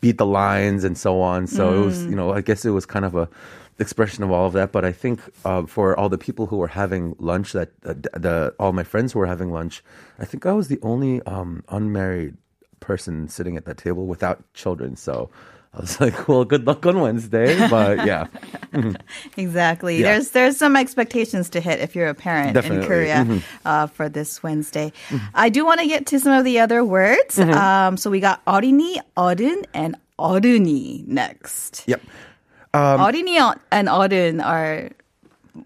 beat 0.00 0.18
the 0.18 0.26
lines 0.26 0.84
and 0.84 0.98
so 0.98 1.20
on. 1.20 1.46
So 1.46 1.82
it 1.82 1.84
was, 1.84 2.04
you 2.04 2.16
know, 2.16 2.32
I 2.32 2.42
guess 2.42 2.64
it 2.64 2.70
was 2.70 2.84
kind 2.84 3.04
of 3.04 3.14
a, 3.14 3.28
expression 3.79 4.23
of 4.23 4.31
all 4.31 4.45
of 4.47 4.53
that. 4.53 4.71
But 4.71 4.85
I 4.85 4.91
think 4.91 5.19
uh, 5.45 5.63
for 5.65 5.97
all 5.97 6.09
the 6.09 6.17
people 6.17 6.45
who 6.47 6.57
were 6.57 6.67
having 6.69 7.15
lunch, 7.19 7.53
that 7.53 7.69
uh, 7.85 7.93
d- 7.93 8.09
the 8.13 8.53
all 8.59 8.73
my 8.73 8.83
friends 8.83 9.13
who 9.13 9.19
were 9.19 9.27
having 9.27 9.51
lunch, 9.51 9.83
I 10.19 10.25
think 10.25 10.45
I 10.45 10.53
was 10.53 10.67
the 10.67 10.79
only 10.83 11.21
um, 11.23 11.63
unmarried 11.69 12.35
person 12.79 13.27
sitting 13.29 13.57
at 13.57 13.65
that 13.65 13.77
table 13.77 14.05
without 14.07 14.41
children. 14.53 14.95
So 14.95 15.29
I 15.73 15.79
was 15.81 16.01
like, 16.01 16.27
well, 16.27 16.43
good 16.45 16.67
luck 16.67 16.85
on 16.85 16.99
Wednesday. 16.99 17.55
But 17.69 18.05
yeah, 18.05 18.27
exactly. 19.37 19.97
Yeah. 19.97 20.13
There's 20.13 20.31
there's 20.31 20.57
some 20.57 20.75
expectations 20.75 21.49
to 21.51 21.59
hit 21.61 21.79
if 21.79 21.95
you're 21.95 22.07
a 22.09 22.15
parent 22.15 22.53
Definitely. 22.53 22.83
in 22.83 22.87
Korea 22.87 23.15
Mhm. 23.25 23.43
uh, 23.65 23.87
for 23.87 24.09
this 24.09 24.43
Wednesday. 24.43 24.91
I 25.33 25.49
do 25.49 25.65
want 25.65 25.79
to 25.81 25.87
get 25.87 26.05
to 26.07 26.19
some 26.19 26.33
of 26.33 26.43
the 26.43 26.59
other 26.59 26.83
words. 26.83 27.37
Mm-hmm. 27.37 27.53
Um, 27.53 27.97
so 27.97 28.09
we 28.09 28.19
got 28.19 28.43
어린이, 28.45 28.99
어른, 29.17 29.63
and 29.73 29.95
어른이 30.19 31.07
next. 31.07 31.83
yep. 31.87 32.01
Um, 32.73 32.99
어린이 32.99 33.37
and 33.71 33.89
어른 33.89 34.39
are 34.41 34.89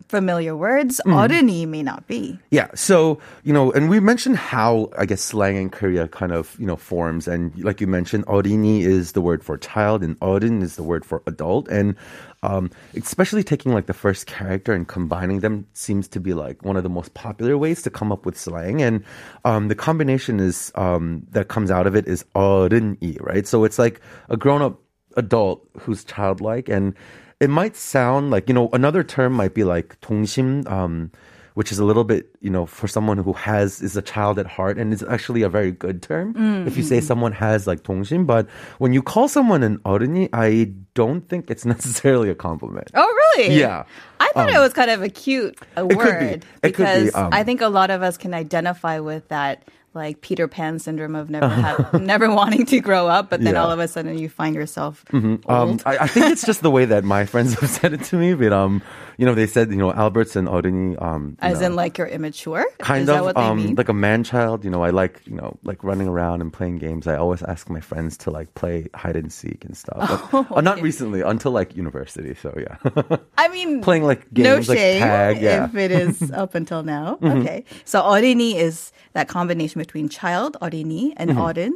familiar 0.10 0.56
words. 0.56 1.00
Mm-hmm. 1.06 1.14
어른이 1.14 1.68
may 1.68 1.84
not 1.84 2.08
be. 2.08 2.40
Yeah. 2.50 2.68
So, 2.74 3.20
you 3.44 3.54
know, 3.54 3.72
and 3.72 3.90
we 3.90 4.00
mentioned 4.00 4.38
how, 4.38 4.90
I 4.98 5.06
guess, 5.06 5.22
slang 5.22 5.56
in 5.56 5.70
Korea 5.70 6.08
kind 6.08 6.32
of, 6.32 6.56
you 6.60 6.66
know, 6.66 6.76
forms. 6.76 7.28
And 7.28 7.56
like 7.64 7.80
you 7.82 7.88
mentioned, 7.88 8.26
어린이 8.26 8.82
is 8.82 9.12
the 9.12 9.22
word 9.22 9.44
for 9.44 9.58
child 9.58 10.04
and 10.04 10.20
어른 10.20 10.64
is 10.64 10.76
the 10.76 10.84
word 10.84 11.06
for 11.06 11.22
adult. 11.28 11.68
And 11.68 11.96
um, 12.42 12.72
especially 12.96 13.44
taking 13.44 13.74
like 13.74 13.86
the 13.86 13.94
first 13.94 14.26
character 14.26 14.74
and 14.74 14.88
combining 14.88 15.40
them 15.42 15.68
seems 15.74 16.08
to 16.10 16.20
be 16.20 16.34
like 16.34 16.64
one 16.64 16.78
of 16.78 16.84
the 16.84 16.90
most 16.90 17.14
popular 17.14 17.58
ways 17.58 17.82
to 17.84 17.90
come 17.90 18.12
up 18.12 18.26
with 18.26 18.38
slang. 18.38 18.82
And 18.82 19.04
um, 19.46 19.68
the 19.68 19.76
combination 19.76 20.40
is, 20.40 20.72
um, 20.76 21.28
that 21.32 21.48
comes 21.48 21.70
out 21.70 21.88
of 21.88 21.96
it 21.96 22.08
is 22.08 22.26
어른이, 22.36 23.22
right? 23.22 23.46
So 23.46 23.64
it's 23.64 23.78
like 23.78 24.02
a 24.30 24.38
grown 24.38 24.64
up 24.64 24.80
adult 25.18 25.68
who's 25.80 26.04
childlike 26.04 26.68
and 26.70 26.94
it 27.40 27.50
might 27.50 27.76
sound 27.76 28.32
like 28.32 28.48
you 28.50 28.54
know 28.56 28.70
another 28.74 29.04
term 29.04 29.34
might 29.34 29.54
be 29.54 29.64
like 29.64 30.00
동심 30.02 30.68
um 30.70 31.12
which 31.56 31.72
is 31.72 31.80
a 31.80 31.86
little 31.86 32.04
bit 32.04 32.28
you 32.42 32.50
know 32.50 32.66
for 32.66 32.86
someone 32.88 33.18
who 33.18 33.32
has 33.32 33.82
is 33.82 33.96
a 33.96 34.02
child 34.02 34.38
at 34.38 34.46
heart 34.46 34.78
and 34.78 34.92
it's 34.92 35.04
actually 35.08 35.42
a 35.42 35.48
very 35.48 35.72
good 35.72 36.02
term 36.02 36.36
if 36.68 36.76
you 36.76 36.84
say 36.84 37.00
someone 37.00 37.32
has 37.32 37.66
like 37.66 37.84
동심 37.84 38.28
but 38.28 38.46
when 38.80 38.92
you 38.92 39.02
call 39.02 39.30
someone 39.30 39.64
an 39.64 39.78
어른이 39.88 40.28
I 40.34 40.74
don't 40.96 41.24
think 41.30 41.50
it's 41.50 41.64
necessarily 41.64 42.30
a 42.30 42.36
compliment 42.36 42.92
Oh, 42.94 43.08
really? 43.08 43.56
Yeah. 43.56 43.84
I 44.20 44.32
thought 44.36 44.50
it 44.52 44.60
was 44.60 44.74
kind 44.74 44.92
of 44.92 45.02
a 45.02 45.08
cute 45.08 45.56
uh, 45.78 45.88
It 45.88 45.96
could 45.96 46.20
be. 46.20 46.26
word 46.28 46.46
It 46.64 46.72
could 46.76 46.92
be, 46.92 47.04
because 47.08 47.16
um, 47.16 47.30
I 47.32 47.44
think 47.48 47.62
a 47.62 47.70
lot 47.70 47.90
of 47.90 48.04
us 48.04 48.18
can 48.18 48.34
identify 48.34 49.00
with 49.00 49.28
that 49.30 49.64
like 49.93 50.21
Peter 50.21 50.47
Pan 50.47 50.79
syndrome 50.79 51.17
of 51.17 51.31
never 51.31 51.47
uh-huh. 51.47 51.85
have, 51.85 52.03
never 52.03 52.33
wanting 52.35 52.65
to 52.67 52.81
grow 52.81 53.09
up, 53.09 53.31
but 53.31 53.41
then 53.43 53.55
yeah. 53.55 53.63
all 53.63 53.71
of 53.71 53.79
a 53.81 53.89
sudden 53.89 54.19
you 54.19 54.29
find 54.29 54.55
yourself. 54.55 55.05
Mm-hmm. 55.07 55.51
Um, 55.51 55.81
I, 55.85 55.99
I, 55.99 56.07
think 56.07 56.27
it's 56.27 56.47
just 56.47 56.63
the 56.63 56.71
way 56.71 56.85
that 56.85 57.03
my 57.03 57.27
friends 57.27 57.55
have 57.61 57.71
said 57.71 57.93
it 57.93 58.05
to 58.05 58.17
me, 58.17 58.35
but 58.35 58.53
um, 58.53 58.83
you 59.17 59.27
know, 59.27 59.35
they 59.35 59.47
said 59.47 59.71
you 59.71 59.77
know 59.77 59.93
Alberts 59.93 60.37
and 60.37 60.49
Orini, 60.49 60.97
um, 60.97 61.37
as 61.41 61.61
know, 61.61 61.67
in 61.67 61.77
like 61.77 61.99
you're 61.99 62.07
immature, 62.07 62.65
kind 62.79 63.03
Is 63.03 63.09
of 63.09 63.37
um, 63.37 63.75
like 63.75 63.89
a 63.89 63.95
man 63.95 64.23
child. 64.23 64.65
You 64.65 64.71
know, 64.71 64.83
I 64.83 64.91
like 64.91 65.21
you 65.27 65.35
know 65.35 65.59
like 65.65 65.83
running 65.83 66.09
around 66.09 66.41
and 66.41 66.53
playing 66.53 66.79
games. 66.79 67.07
I 67.07 67.17
always 67.17 67.43
ask 67.43 67.69
my 67.69 67.81
friends 67.81 68.17
to 68.19 68.31
like 68.31 68.55
play 68.55 68.89
hide 68.95 69.17
and 69.17 69.33
seek 69.33 69.65
and 69.65 69.77
stuff. 69.77 69.99
But, 69.99 70.29
oh, 70.33 70.41
okay. 70.41 70.55
uh, 70.55 70.61
not 70.61 70.81
recently 70.81 71.23
until 71.23 71.51
like 71.51 71.77
university. 71.77 72.35
So 72.35 72.55
yeah, 72.57 73.17
I 73.37 73.49
mean 73.49 73.83
playing 73.83 74.05
like 74.05 74.33
games 74.33 74.69
no 74.69 74.75
like 74.75 74.79
tag. 74.79 75.43
Yeah. 75.43 75.65
If 75.65 75.75
it 75.75 75.91
is 75.91 76.31
up 76.31 76.55
until 76.55 76.83
now, 76.83 77.17
mm-hmm. 77.17 77.41
okay. 77.41 77.65
So 77.85 78.01
Orini 78.01 78.57
is 78.57 78.93
that 79.13 79.29
combination 79.29 79.80
between 79.80 80.10
child, 80.10 80.58
어린이, 80.62 81.14
and 81.18 81.32
어른, 81.32 81.72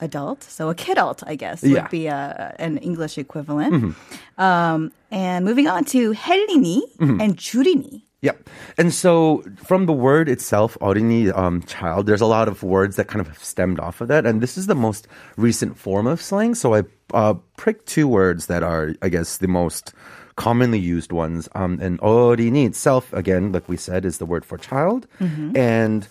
adult. 0.00 0.42
So 0.42 0.68
a 0.70 0.74
kidult, 0.74 1.22
I 1.26 1.36
guess, 1.36 1.62
would 1.62 1.70
Mm-hmm. 1.70 1.76
Yeah. 1.76 1.82
Mm-hmm. 1.82 1.90
be 1.90 2.06
a, 2.06 2.54
an 2.58 2.78
English 2.78 3.18
equivalent. 3.18 3.94
Um, 4.38 4.92
and 5.10 5.44
moving 5.44 5.68
on 5.68 5.84
to 5.86 6.12
헬린이 6.12 6.80
Mm-hmm. 7.00 7.20
and 7.20 7.36
줄이니. 7.36 8.02
Yep. 8.22 8.48
And 8.78 8.92
so 8.94 9.44
from 9.56 9.84
the 9.84 9.92
word 9.92 10.30
itself, 10.30 10.78
어린이, 10.80 11.30
um, 11.36 11.60
child, 11.62 12.06
there's 12.06 12.22
a 12.22 12.26
lot 12.26 12.48
of 12.48 12.62
words 12.62 12.96
that 12.96 13.06
kind 13.06 13.20
of 13.20 13.28
have 13.28 13.44
stemmed 13.44 13.78
off 13.78 14.00
of 14.00 14.08
that. 14.08 14.24
And 14.24 14.40
this 14.40 14.56
is 14.56 14.66
the 14.66 14.74
most 14.74 15.06
recent 15.36 15.76
form 15.76 16.06
of 16.06 16.22
slang. 16.22 16.54
So 16.54 16.74
I 16.74 16.84
uh, 17.12 17.34
pricked 17.58 17.84
two 17.86 18.08
words 18.08 18.46
that 18.46 18.62
are, 18.62 18.94
I 19.02 19.10
guess, 19.10 19.36
the 19.36 19.46
most 19.48 19.92
commonly 20.36 20.78
used 20.80 21.12
ones. 21.12 21.48
Um, 21.54 21.78
and 21.82 22.00
어린이 22.00 22.64
itself, 22.66 23.12
again, 23.12 23.52
like 23.52 23.68
we 23.68 23.76
said, 23.76 24.06
is 24.06 24.16
the 24.18 24.26
word 24.26 24.44
for 24.44 24.56
child. 24.56 25.06
And 25.20 26.08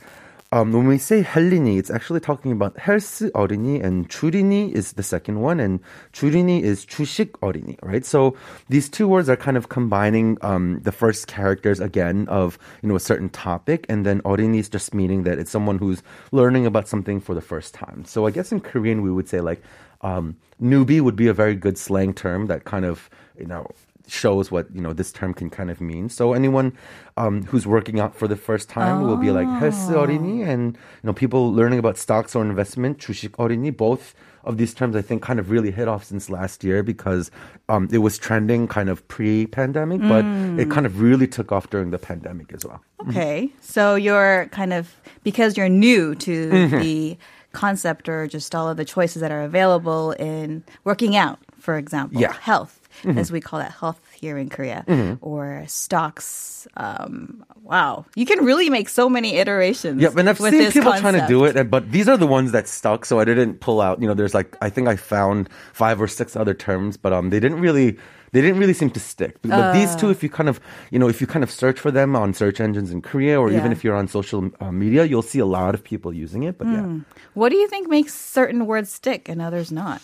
um, 0.54 0.72
when 0.72 0.86
we 0.86 1.00
say 1.00 1.24
헬린이, 1.24 1.80
it's 1.80 1.90
actually 1.90 2.20
talking 2.20 2.52
about 2.52 2.78
헬스 2.78 3.32
어린이, 3.32 3.84
and 3.84 4.08
주린이 4.08 4.72
is 4.72 4.94
the 4.94 5.02
second 5.02 5.42
one, 5.42 5.60
and 5.60 5.80
주린이 6.14 6.62
is 6.62 6.86
주식 6.86 7.32
어린이, 7.42 7.76
right? 7.82 8.06
So 8.06 8.36
these 8.70 8.88
two 8.88 9.08
words 9.08 9.30
are 9.30 9.36
kind 9.36 9.58
of 9.58 9.70
combining 9.70 10.38
um, 10.42 10.80
the 10.84 10.92
first 10.92 11.26
characters 11.26 11.80
again 11.80 12.28
of 12.30 12.60
you 12.84 12.90
know 12.90 12.96
a 12.96 13.00
certain 13.00 13.30
topic, 13.30 13.88
and 13.90 14.06
then 14.06 14.22
어린이 14.22 14.60
is 14.60 14.70
just 14.70 14.94
meaning 14.94 15.24
that 15.24 15.40
it's 15.40 15.50
someone 15.50 15.80
who's 15.80 16.04
learning 16.32 16.68
about 16.68 16.88
something 16.88 17.20
for 17.20 17.34
the 17.34 17.42
first 17.42 17.74
time. 17.74 18.06
So 18.06 18.28
I 18.28 18.30
guess 18.30 18.52
in 18.52 18.60
Korean 18.60 19.02
we 19.02 19.12
would 19.12 19.28
say 19.28 19.42
like 19.42 19.64
um, 20.02 20.36
newbie 20.62 21.02
would 21.02 21.16
be 21.16 21.28
a 21.28 21.34
very 21.34 21.56
good 21.56 21.80
slang 21.80 22.14
term 22.14 22.46
that 22.46 22.64
kind 22.64 22.86
of 22.86 23.10
you 23.40 23.48
know 23.48 23.66
shows 24.08 24.52
what 24.52 24.68
you 24.76 24.82
know 24.82 24.92
this 24.94 25.12
term 25.14 25.34
can 25.34 25.50
kind 25.50 25.72
of 25.72 25.80
mean. 25.80 26.10
So 26.10 26.34
anyone 26.34 26.74
um, 27.16 27.44
who's 27.44 27.66
working 27.66 28.00
out 28.00 28.16
for 28.16 28.28
the 28.28 28.36
first 28.36 28.70
time 28.70 29.04
will 29.04 29.18
be 29.18 29.32
like 29.32 29.48
헬스 29.48 29.96
어린이, 29.96 30.44
and 30.46 30.76
you 30.76 31.08
know 31.08 31.14
people 31.14 31.52
learning 31.54 31.80
about 31.80 31.98
stocks 31.98 32.36
or 32.36 32.44
investment 32.44 32.98
주식 33.00 33.32
어린이. 33.38 33.76
Both 33.76 34.14
of 34.44 34.58
these 34.58 34.74
terms 34.74 34.98
I 34.98 35.02
think 35.02 35.22
kind 35.22 35.40
of 35.40 35.50
really 35.50 35.72
hit 35.72 35.88
off 35.88 36.04
since 36.04 36.30
last 36.30 36.66
year 36.66 36.84
because 36.84 37.32
um, 37.70 37.88
it 37.94 38.00
was 38.00 38.18
trending 38.18 38.68
kind 38.68 38.90
of 38.90 39.08
pre-pandemic, 39.08 40.02
but 40.02 40.26
it 40.60 40.70
kind 40.70 40.86
of 40.86 41.00
really 41.00 41.28
took 41.28 41.54
off 41.54 41.70
during 41.70 41.92
the 41.92 41.98
pandemic 41.98 42.52
as 42.52 42.66
well. 42.66 42.84
Okay. 43.08 43.50
So 43.62 43.96
you're 43.96 44.48
kind 44.52 44.74
of, 44.74 45.00
because 45.24 45.56
you're 45.56 45.70
new 45.70 46.14
to 46.16 46.68
the 46.68 47.18
concept 47.54 48.10
or 48.10 48.28
just 48.28 48.54
all 48.54 48.68
of 48.68 48.76
the 48.76 48.84
choices 48.84 49.22
that 49.22 49.32
are 49.32 49.44
available 49.44 50.12
in 50.20 50.64
working 50.84 51.16
out, 51.16 51.40
for 51.58 51.78
example, 51.78 52.20
Yeah. 52.20 52.34
health, 52.34 52.77
as 53.05 53.31
we 53.33 53.41
call 53.41 53.61
it 53.61 53.71
health 53.71 54.01
here 54.15 54.37
in 54.39 54.49
Korea, 54.49 54.85
or 55.21 55.65
stocks. 55.67 56.67
Um, 56.77 57.45
wow. 57.63 58.05
You 58.15 58.27
can 58.27 58.45
really 58.45 58.71
make 58.71 58.89
so 58.89 59.09
many 59.09 59.37
iterations. 59.37 60.01
Yeah, 60.03 60.11
and 60.17 60.29
I've 60.29 60.39
seen 60.39 60.71
people 60.73 60.93
trying 60.95 61.15
to 61.21 61.27
do 61.29 61.45
it, 61.45 61.71
but 61.71 61.91
these 61.93 62.09
are 62.09 62.17
the 62.17 62.27
ones 62.27 62.53
that 62.53 62.69
stuck. 62.69 63.05
So 63.05 63.21
I 63.21 63.25
didn't 63.25 63.61
pull 63.61 63.81
out. 63.81 64.01
You 64.01 64.09
know, 64.09 64.15
there's 64.15 64.35
like 64.35 64.57
I 64.61 64.71
think 64.71 64.89
I 64.89 64.97
found 64.97 65.49
five 65.73 66.01
or 66.01 66.09
six 66.09 66.37
other 66.37 66.55
terms, 66.55 66.97
but 66.97 67.13
um, 67.13 67.31
they 67.31 67.41
didn't 67.41 67.61
really. 67.61 67.99
They 68.31 68.43
didn't 68.43 68.59
really 68.61 68.75
seem 68.75 68.91
to 68.91 69.01
stick. 69.01 69.41
But 69.41 69.73
these 69.73 69.95
Uh. 69.95 69.99
two, 70.01 70.11
if 70.11 70.23
you 70.23 70.29
kind 70.29 70.51
of, 70.51 70.61
you 70.91 70.99
know, 70.99 71.09
if 71.09 71.19
you 71.23 71.27
kind 71.27 71.43
of 71.43 71.51
search 71.51 71.81
for 71.81 71.91
them 71.91 72.15
on 72.15 72.35
search 72.35 72.61
engines 72.61 72.91
in 72.93 73.01
Korea, 73.01 73.41
or 73.41 73.51
even 73.51 73.73
if 73.73 73.83
you're 73.83 73.97
on 73.97 74.07
social 74.07 74.51
uh, 74.61 74.71
media, 74.71 75.07
you'll 75.07 75.23
see 75.23 75.39
a 75.39 75.47
lot 75.47 75.73
of 75.75 75.83
people 75.83 76.13
using 76.13 76.43
it. 76.43 76.59
But 76.59 76.67
yeah, 76.69 76.99
What 77.33 77.49
do 77.49 77.57
you 77.57 77.67
think 77.69 77.89
makes 77.89 78.13
certain 78.13 78.67
words 78.67 78.93
stick 78.93 79.31
and 79.31 79.41
others 79.41 79.73
not? 79.73 80.03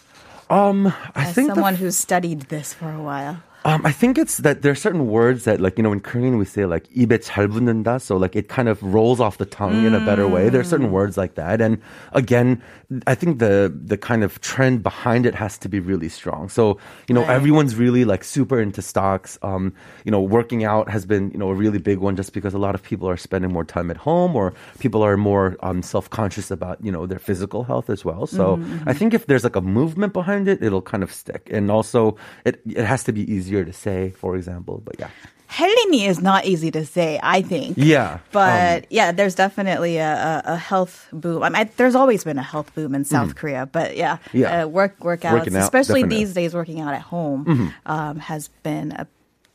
Um, 0.55 0.87
I 1.15 1.27
As 1.27 1.35
think 1.35 1.49
someone 1.49 1.75
who's 1.77 1.97
studied 1.97 2.43
this 2.43 2.73
for 2.73 2.91
a 2.91 3.03
while. 3.03 3.43
Um, 3.66 3.86
I 3.86 3.92
think 3.92 4.18
it's 4.18 4.38
that 4.38 4.62
there 4.62 4.72
are 4.72 4.76
certain 4.76 5.08
words 5.08 5.44
that, 5.44 5.60
like, 5.60 5.78
you 5.78 5.84
know, 5.84 5.92
in 5.92 6.00
Korean 6.00 6.38
we 6.38 6.46
say, 6.46 6.66
like, 6.66 6.88
입에 6.96 7.20
잘 7.20 7.50
붙는다. 7.50 8.00
So, 8.00 8.16
like, 8.16 8.34
it 8.34 8.48
kind 8.48 8.70
of 8.70 8.82
rolls 8.82 9.20
off 9.20 9.38
the 9.38 9.46
tongue 9.46 9.84
in 9.86 9.94
a 9.94 10.00
better 10.00 10.30
way. 10.30 10.48
There 10.48 10.62
are 10.62 10.64
certain 10.64 10.92
words 10.92 11.18
like 11.18 11.36
that. 11.36 11.60
And 11.60 11.78
again, 12.14 12.64
I 13.06 13.16
think 13.16 13.40
the, 13.40 13.68
the 13.68 13.98
kind 13.98 14.24
of 14.24 14.40
trend 14.40 14.82
behind 14.82 15.26
it 15.26 15.36
has 15.36 15.58
to 15.60 15.68
be 15.68 15.82
really 15.82 16.08
strong. 16.08 16.48
So, 16.48 16.80
you 17.10 17.14
know, 17.14 17.22
Right. 17.28 17.36
everyone's 17.36 17.76
really, 17.76 18.06
like, 18.06 18.24
super 18.24 18.62
into 18.62 18.82
stocks. 18.82 19.38
Um, 19.44 19.74
you 20.06 20.12
know, 20.12 20.22
working 20.22 20.64
out 20.64 20.88
has 20.90 21.06
been, 21.06 21.30
you 21.32 21.38
know, 21.38 21.50
a 21.50 21.54
really 21.54 21.80
big 21.80 22.00
one 22.00 22.16
just 22.16 22.32
because 22.32 22.54
a 22.54 22.58
lot 22.58 22.76
of 22.76 22.82
people 22.82 23.10
are 23.10 23.18
spending 23.18 23.52
more 23.52 23.66
time 23.66 23.92
at 23.92 23.98
home 23.98 24.38
or 24.38 24.54
people 24.80 25.04
are 25.04 25.18
more 25.18 25.58
um, 25.60 25.84
self 25.84 26.10
conscious 26.10 26.50
about, 26.50 26.80
you 26.82 26.94
know, 26.94 27.06
their 27.06 27.20
physical 27.20 27.66
health 27.66 27.90
as 27.90 28.06
well. 28.06 28.26
So, 28.26 28.56
I 28.88 28.94
think 28.94 29.14
if 29.14 29.28
there's 29.28 29.44
like 29.44 29.58
a 29.58 29.62
movement 29.62 30.14
behind 30.14 30.48
it, 30.48 30.64
it'll 30.64 30.82
kind 30.82 31.04
of 31.04 31.12
stick. 31.12 31.50
And 31.52 31.70
also, 31.70 32.16
it, 32.46 32.62
it 32.66 32.86
has 32.86 33.04
to 33.04 33.12
be 33.12 33.28
easier 33.30 33.50
to 33.63 33.73
say, 33.73 34.11
for 34.17 34.35
example. 34.35 34.81
But 34.83 34.97
yeah. 34.99 35.11
Helini 35.51 36.09
is 36.09 36.21
not 36.21 36.47
easy 36.47 36.73
to 36.73 36.85
say, 36.85 37.21
I 37.23 37.43
think. 37.43 37.77
Yeah. 37.79 38.19
But 38.33 38.87
yeah, 38.91 39.13
there's 39.13 39.37
definitely 39.37 39.99
a, 39.99 40.43
a, 40.47 40.55
a 40.55 40.57
health 40.57 41.07
boom. 41.13 41.45
I 41.45 41.49
mean, 41.51 41.69
there's 41.77 41.95
always 41.95 42.25
been 42.25 42.39
a 42.39 42.43
health 42.43 42.75
boom 42.75 42.93
in 42.95 43.05
South 43.05 43.37
Korea, 43.37 43.67
but 43.71 43.95
yeah, 43.97 44.17
Mm-hmm. 44.17 44.39
Yeah. 44.39 44.63
uh, 44.65 44.67
work 44.67 44.99
workouts, 44.99 45.47
out, 45.47 45.47
especially 45.47 46.03
definitely. 46.03 46.25
these 46.25 46.35
days, 46.35 46.55
working 46.55 46.81
out 46.81 46.95
at 46.95 47.03
home 47.03 47.45
Mm-hmm. 47.45 47.69
um, 47.87 48.19
has 48.19 48.49
been 48.65 48.91
a 48.99 49.07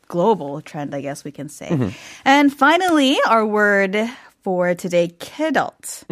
global 0.07 0.62
trend, 0.62 0.95
I 0.95 1.01
guess 1.01 1.25
we 1.25 1.31
can 1.31 1.49
say. 1.49 1.67
Mm-hmm. 1.67 1.89
And 2.23 2.53
finally, 2.53 3.17
our 3.27 3.45
word 3.45 3.97
for 4.43 4.73
today, 4.75 5.09
kidult. 5.19 6.05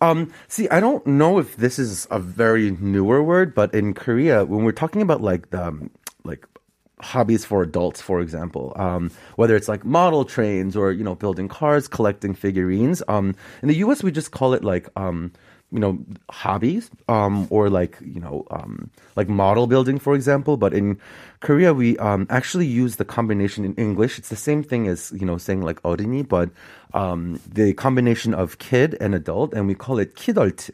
Um, 0.00 0.32
see, 0.48 0.66
I 0.70 0.80
don't 0.80 1.06
know 1.06 1.38
if 1.38 1.56
this 1.56 1.78
is 1.78 2.08
a 2.10 2.18
very 2.18 2.70
newer 2.80 3.22
word, 3.22 3.54
but 3.54 3.74
in 3.74 3.92
Korea, 3.92 4.46
when 4.46 4.64
we're 4.64 4.72
talking 4.72 5.02
about 5.02 5.20
like 5.20 5.50
the, 5.50 5.66
um, 5.68 5.90
like 6.24 6.46
hobbies 7.01 7.45
for 7.45 7.61
adults, 7.61 8.01
for 8.01 8.21
example, 8.21 8.73
um, 8.75 9.11
whether 9.35 9.55
it's 9.55 9.67
like 9.67 9.83
model 9.85 10.25
trains 10.25 10.75
or 10.75 10.91
you 10.91 11.03
know 11.03 11.15
building 11.15 11.47
cars, 11.47 11.87
collecting 11.87 12.33
figurines. 12.33 13.03
Um, 13.07 13.35
in 13.61 13.67
the 13.67 13.75
U.S., 13.85 14.03
we 14.03 14.11
just 14.11 14.31
call 14.31 14.53
it 14.53 14.63
like 14.63 14.87
um, 14.95 15.31
you 15.71 15.79
know 15.79 15.99
hobbies 16.29 16.89
um, 17.09 17.47
or 17.49 17.69
like 17.69 17.97
you 18.01 18.19
know 18.19 18.45
um, 18.51 18.89
like 19.15 19.27
model 19.27 19.67
building, 19.67 19.99
for 19.99 20.15
example. 20.15 20.57
But 20.57 20.73
in 20.73 20.97
Korea, 21.41 21.73
we 21.73 21.97
um, 21.97 22.27
actually 22.29 22.67
use 22.67 22.95
the 22.95 23.05
combination 23.05 23.65
in 23.65 23.75
English. 23.75 24.17
It's 24.17 24.29
the 24.29 24.35
same 24.35 24.63
thing 24.63 24.87
as 24.87 25.11
you 25.15 25.25
know 25.25 25.37
saying 25.37 25.61
like 25.61 25.81
어린이, 25.83 26.27
but 26.27 26.49
um, 26.93 27.39
the 27.45 27.73
combination 27.73 28.33
of 28.33 28.57
kid 28.59 28.95
and 29.01 29.13
adult, 29.13 29.53
and 29.53 29.67
we 29.67 29.75
call 29.75 29.99
it 29.99 30.15
kidult. 30.15 30.69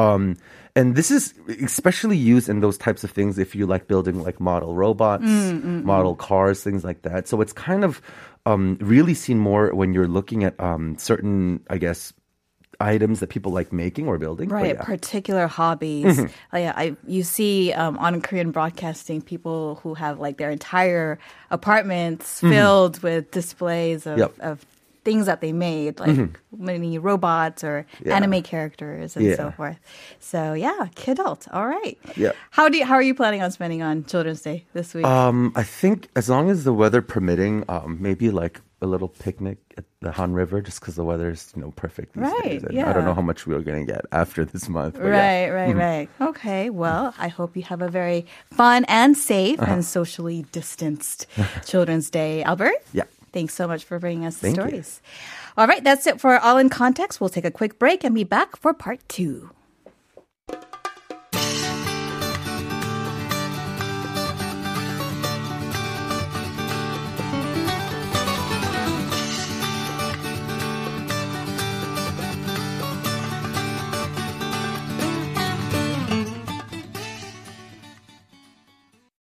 Um, 0.00 0.36
and 0.76 0.94
this 0.94 1.10
is 1.10 1.34
especially 1.62 2.16
used 2.16 2.48
in 2.48 2.60
those 2.60 2.78
types 2.78 3.02
of 3.04 3.10
things 3.10 3.38
if 3.38 3.54
you 3.54 3.66
like 3.66 3.88
building 3.88 4.22
like 4.22 4.40
model 4.40 4.74
robots, 4.74 5.24
model 5.24 6.14
cars, 6.14 6.62
things 6.62 6.84
like 6.84 7.02
that. 7.02 7.28
So 7.28 7.40
it's 7.40 7.52
kind 7.52 7.84
of 7.84 8.00
um, 8.46 8.78
really 8.80 9.14
seen 9.14 9.38
more 9.38 9.74
when 9.74 9.92
you're 9.94 10.08
looking 10.08 10.44
at 10.44 10.58
um, 10.60 10.96
certain, 10.96 11.60
I 11.68 11.78
guess, 11.78 12.12
items 12.80 13.20
that 13.20 13.28
people 13.28 13.52
like 13.52 13.72
making 13.72 14.06
or 14.08 14.16
building. 14.16 14.48
Right, 14.48 14.74
yeah. 14.76 14.82
particular 14.82 15.46
hobbies. 15.46 16.18
Uh, 16.54 16.58
yeah, 16.58 16.72
I 16.76 16.96
you 17.06 17.22
see 17.22 17.72
um, 17.74 17.98
on 17.98 18.22
Korean 18.22 18.50
broadcasting 18.52 19.20
people 19.20 19.80
who 19.82 19.94
have 19.94 20.18
like 20.18 20.38
their 20.38 20.50
entire 20.50 21.18
apartments 21.50 22.40
filled 22.40 23.02
with 23.02 23.30
displays 23.32 24.06
of, 24.06 24.18
Yep. 24.18 24.32
of 24.40 24.64
things 25.04 25.26
that 25.26 25.40
they 25.40 25.52
made, 25.52 25.98
like 26.00 26.18
mini 26.56 26.98
robots 26.98 27.64
or 27.64 27.86
Yeah. 28.04 28.16
anime 28.16 28.42
characters 28.42 29.16
and 29.16 29.34
so 29.36 29.50
forth. 29.50 29.78
So 30.18 30.52
yeah, 30.52 30.88
kidult. 30.94 31.48
All 31.52 31.66
right. 31.66 31.98
Yeah. 32.16 32.32
How 32.50 32.68
do 32.68 32.76
you, 32.78 32.84
how 32.84 32.94
are 32.94 33.02
you 33.02 33.14
planning 33.14 33.42
on 33.42 33.50
spending 33.50 33.82
on 33.82 34.04
Children's 34.04 34.42
Day 34.42 34.64
this 34.74 34.92
week? 34.94 35.06
Um, 35.06 35.52
I 35.56 35.62
think 35.62 36.08
as 36.16 36.28
long 36.28 36.50
as 36.50 36.64
the 36.64 36.72
weather 36.72 37.02
permitting, 37.02 37.64
um, 37.68 37.98
maybe 38.00 38.30
like 38.30 38.60
a 38.82 38.86
little 38.86 39.08
picnic 39.08 39.58
at 39.76 39.84
the 40.00 40.10
Han 40.12 40.32
River, 40.32 40.62
just 40.62 40.80
because 40.80 40.94
the 40.96 41.04
weather 41.04 41.30
is 41.30 41.52
you 41.54 41.60
know 41.62 41.70
perfect 41.72 42.14
these 42.14 42.22
Right, 42.22 42.42
days. 42.44 42.64
And 42.64 42.80
I 42.80 42.92
don't 42.94 43.04
know 43.04 43.12
how 43.12 43.20
much 43.20 43.46
we're 43.46 43.60
gonna 43.60 43.84
get 43.84 44.06
after 44.12 44.42
this 44.44 44.68
month. 44.70 44.94
but 44.94 45.04
yeah. 45.04 45.48
Right, 45.48 45.50
right, 45.50 45.76
right. 45.76 46.08
Okay, 46.30 46.70
well, 46.70 47.14
I 47.18 47.28
hope 47.28 47.56
you 47.58 47.62
have 47.64 47.82
a 47.82 47.88
very 47.88 48.24
fun 48.52 48.84
and 48.88 49.16
safe 49.18 49.60
Uh-huh. 49.60 49.72
and 49.72 49.84
socially 49.84 50.46
distanced 50.52 51.26
Children's 51.66 52.08
Day. 52.08 52.42
Albert? 52.42 52.80
Yeah. 52.94 53.04
Thanks 53.32 53.54
so 53.54 53.66
much 53.68 53.84
for 53.84 53.98
bringing 53.98 54.26
us 54.26 54.36
the 54.36 54.48
Thank 54.52 54.56
you. 54.56 54.62
stories. 54.62 55.02
All 55.56 55.66
right, 55.66 55.82
that's 55.82 56.06
it 56.06 56.20
for 56.20 56.38
All 56.38 56.58
in 56.58 56.68
Context. 56.68 57.20
We'll 57.20 57.30
take 57.30 57.44
a 57.44 57.50
quick 57.50 57.78
break 57.78 58.04
and 58.04 58.14
be 58.14 58.24
back 58.24 58.56
for 58.56 58.72
part 58.74 59.00
two. 59.08 59.50